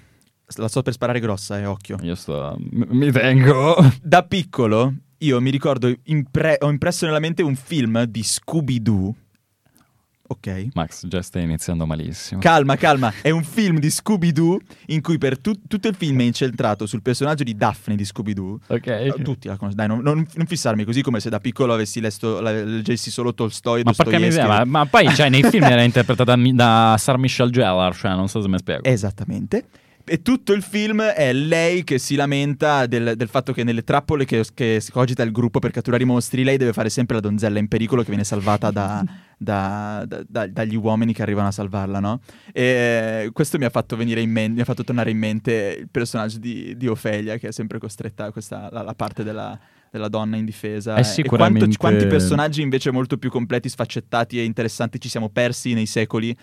la 0.56 0.68
sto 0.68 0.82
per 0.82 0.92
sparare 0.92 1.20
grossa, 1.20 1.58
eh, 1.58 1.66
occhio. 1.66 1.96
Io 2.02 2.14
sto... 2.14 2.56
mi 2.58 3.10
tengo. 3.10 3.76
Da 4.02 4.22
piccolo, 4.22 4.94
io 5.18 5.40
mi 5.40 5.50
ricordo, 5.50 5.92
impre- 6.04 6.58
ho 6.60 6.70
impresso 6.70 7.06
nella 7.06 7.18
mente 7.18 7.42
un 7.42 7.56
film 7.56 8.04
di 8.04 8.22
Scooby-Doo. 8.22 9.14
Ok. 10.36 10.68
Max, 10.74 11.06
già 11.06 11.22
stai 11.22 11.42
iniziando 11.44 11.86
malissimo. 11.86 12.40
Calma, 12.40 12.76
calma, 12.76 13.12
è 13.22 13.30
un 13.30 13.44
film 13.44 13.78
di 13.78 13.88
Scooby-Doo 13.90 14.58
in 14.86 15.00
cui 15.00 15.16
per 15.18 15.38
tu- 15.38 15.60
tutto 15.68 15.88
il 15.88 15.94
film 15.94 16.20
è 16.20 16.24
incentrato 16.24 16.86
sul 16.86 17.02
personaggio 17.02 17.44
di 17.44 17.54
Daphne 17.56 17.94
di 17.96 18.04
Scooby-Doo. 18.04 18.58
ok. 18.66 18.86
Eh, 18.86 19.14
Tutti 19.22 19.46
la 19.48 19.56
conoscono, 19.56 19.74
dai, 19.74 19.86
non, 19.88 20.00
non- 20.02 20.26
non 20.34 20.46
fissarmi 20.46 20.84
così 20.84 21.02
come 21.02 21.20
se 21.20 21.30
da 21.30 21.38
piccolo 21.40 21.72
avessi 21.72 22.00
letto, 22.00 22.40
leggessi 22.40 23.10
solo 23.10 23.32
Tolstoi 23.34 23.80
e 23.80 23.84
Ma 23.84 23.92
porca 23.92 24.18
miseria, 24.18 24.46
ma, 24.46 24.64
ma 24.64 24.86
poi 24.86 25.14
cioè, 25.14 25.28
nei 25.28 25.42
film 25.44 25.64
era 25.70 25.82
interpretata 25.82 26.34
da, 26.34 26.52
da 26.52 26.96
Sar 26.98 27.18
Michelle 27.18 27.50
Gellar, 27.50 27.94
cioè 27.96 28.12
non 28.14 28.28
so 28.28 28.42
se 28.42 28.48
mi 28.48 28.58
spiego. 28.58 28.82
Esattamente. 28.84 29.66
E 30.06 30.20
tutto 30.20 30.52
il 30.52 30.62
film 30.62 31.00
è 31.00 31.32
lei 31.32 31.82
che 31.82 31.98
si 31.98 32.14
lamenta 32.14 32.84
del, 32.84 33.14
del 33.16 33.28
fatto 33.28 33.54
che 33.54 33.64
nelle 33.64 33.84
trappole 33.84 34.26
che, 34.26 34.44
che 34.52 34.78
si 34.78 34.92
cogita 34.92 35.22
il 35.22 35.32
gruppo 35.32 35.60
per 35.60 35.70
catturare 35.70 36.02
i 36.02 36.06
mostri, 36.06 36.44
lei 36.44 36.58
deve 36.58 36.74
fare 36.74 36.90
sempre 36.90 37.14
la 37.14 37.22
donzella 37.22 37.58
in 37.58 37.68
pericolo 37.68 38.02
che 38.02 38.08
viene 38.08 38.24
salvata 38.24 38.70
da- 38.70 39.02
da- 39.38 40.04
da- 40.06 40.22
da- 40.28 40.46
dagli 40.46 40.76
uomini 40.76 41.14
che 41.14 41.22
arrivano 41.22 41.48
a 41.48 41.52
salvarla, 41.52 42.00
no? 42.00 42.20
E 42.52 43.30
questo 43.32 43.56
mi 43.56 43.64
ha 43.64 43.70
fatto 43.70 43.96
mente, 43.96 44.48
mi 44.54 44.60
ha 44.60 44.64
fatto 44.64 44.84
tornare 44.84 45.10
in 45.10 45.18
mente 45.18 45.78
il 45.80 45.88
personaggio 45.90 46.38
di, 46.38 46.76
di 46.76 46.86
Ofelia, 46.86 47.38
che 47.38 47.48
è 47.48 47.52
sempre 47.52 47.78
costretta 47.78 48.26
a 48.26 48.30
questa, 48.30 48.68
la, 48.70 48.82
la 48.82 48.94
parte 48.94 49.24
della, 49.24 49.58
della 49.94 50.08
donna 50.08 50.36
indifesa. 50.36 50.96
È 50.96 51.00
E 51.00 51.04
sicuramente- 51.04 51.60
quanto- 51.60 51.78
quanti 51.78 52.06
personaggi 52.08 52.62
invece 52.62 52.90
molto 52.90 53.16
più 53.16 53.30
completi, 53.30 53.68
sfaccettati 53.68 54.40
e 54.40 54.42
interessanti 54.44 55.00
ci 55.00 55.08
siamo 55.08 55.28
persi 55.28 55.72
nei 55.72 55.86
secoli 55.86 56.36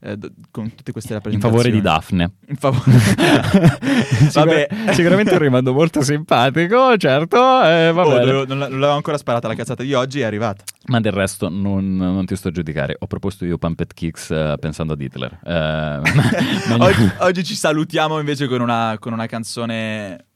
eh, 0.00 0.16
con 0.50 0.74
tutte 0.74 0.92
queste 0.92 1.14
In 1.14 1.20
rappresentazioni. 1.20 1.40
favore 1.40 1.70
di 1.70 1.80
Daphne. 1.80 2.32
In 2.48 2.56
favore. 2.56 2.82
Vabbè. 4.34 4.66
Sicur- 4.70 4.92
sicuramente 4.92 5.32
un 5.32 5.38
rimando 5.38 5.72
molto 5.72 6.02
simpatico, 6.02 6.96
certo. 6.98 7.36
eh, 7.64 7.90
va 7.92 8.02
Oh, 8.06 8.44
non, 8.44 8.58
l'avevo 8.58 8.90
ancora 8.92 9.16
sparata 9.16 9.48
la 9.48 9.54
cazzata 9.54 9.82
di 9.82 9.94
oggi, 9.94 10.20
è 10.20 10.24
arrivata. 10.24 10.62
Ma 10.88 11.00
del 11.00 11.12
resto 11.12 11.48
non, 11.48 11.96
non 11.96 12.26
ti 12.26 12.36
sto 12.36 12.48
a 12.48 12.50
giudicare. 12.50 12.94
Ho 12.98 13.06
proposto 13.06 13.44
io 13.46 13.56
Pumped 13.58 13.94
Kicks 13.94 14.30
eh, 14.30 14.54
pensando 14.60 14.92
ad 14.92 15.00
Hitler. 15.00 15.38
Eh, 15.42 16.00
non- 16.68 16.80
Oggi, 16.82 17.10
oggi 17.20 17.44
ci 17.44 17.54
salutiamo 17.54 18.18
invece 18.18 18.46
con 18.48 18.60
una, 18.60 18.96
con 19.00 19.12
una 19.14 19.26
canzone 19.26 20.26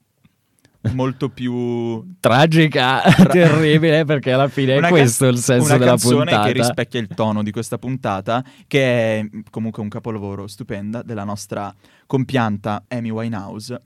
molto 0.93 1.29
più... 1.29 2.15
Tragica, 2.21 3.03
terribile, 3.31 4.05
perché 4.05 4.33
alla 4.33 4.49
fine 4.49 4.75
è 4.75 4.79
Una 4.79 4.89
questo 4.89 5.27
il 5.27 5.39
senso 5.39 5.67
una 5.67 5.79
della 5.79 5.91
canzone 5.91 6.25
puntata. 6.25 6.47
che 6.47 6.53
rispecchia 6.53 7.01
il 7.01 7.09
tono 7.09 7.43
di 7.43 7.51
questa 7.51 7.79
puntata, 7.79 8.45
che 8.67 9.19
è 9.19 9.29
comunque 9.51 9.83
un 9.83 9.89
capolavoro 9.89 10.47
stupenda 10.47 11.03
della 11.03 11.25
nostra 11.25 11.75
compianta 12.07 12.85
Amy 12.89 13.11
Winehouse. 13.11 13.81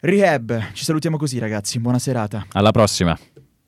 Rehab, 0.00 0.72
ci 0.72 0.84
salutiamo 0.84 1.16
così 1.16 1.38
ragazzi, 1.38 1.78
buona 1.78 1.98
serata. 1.98 2.46
Alla 2.52 2.72
prossima. 2.72 3.16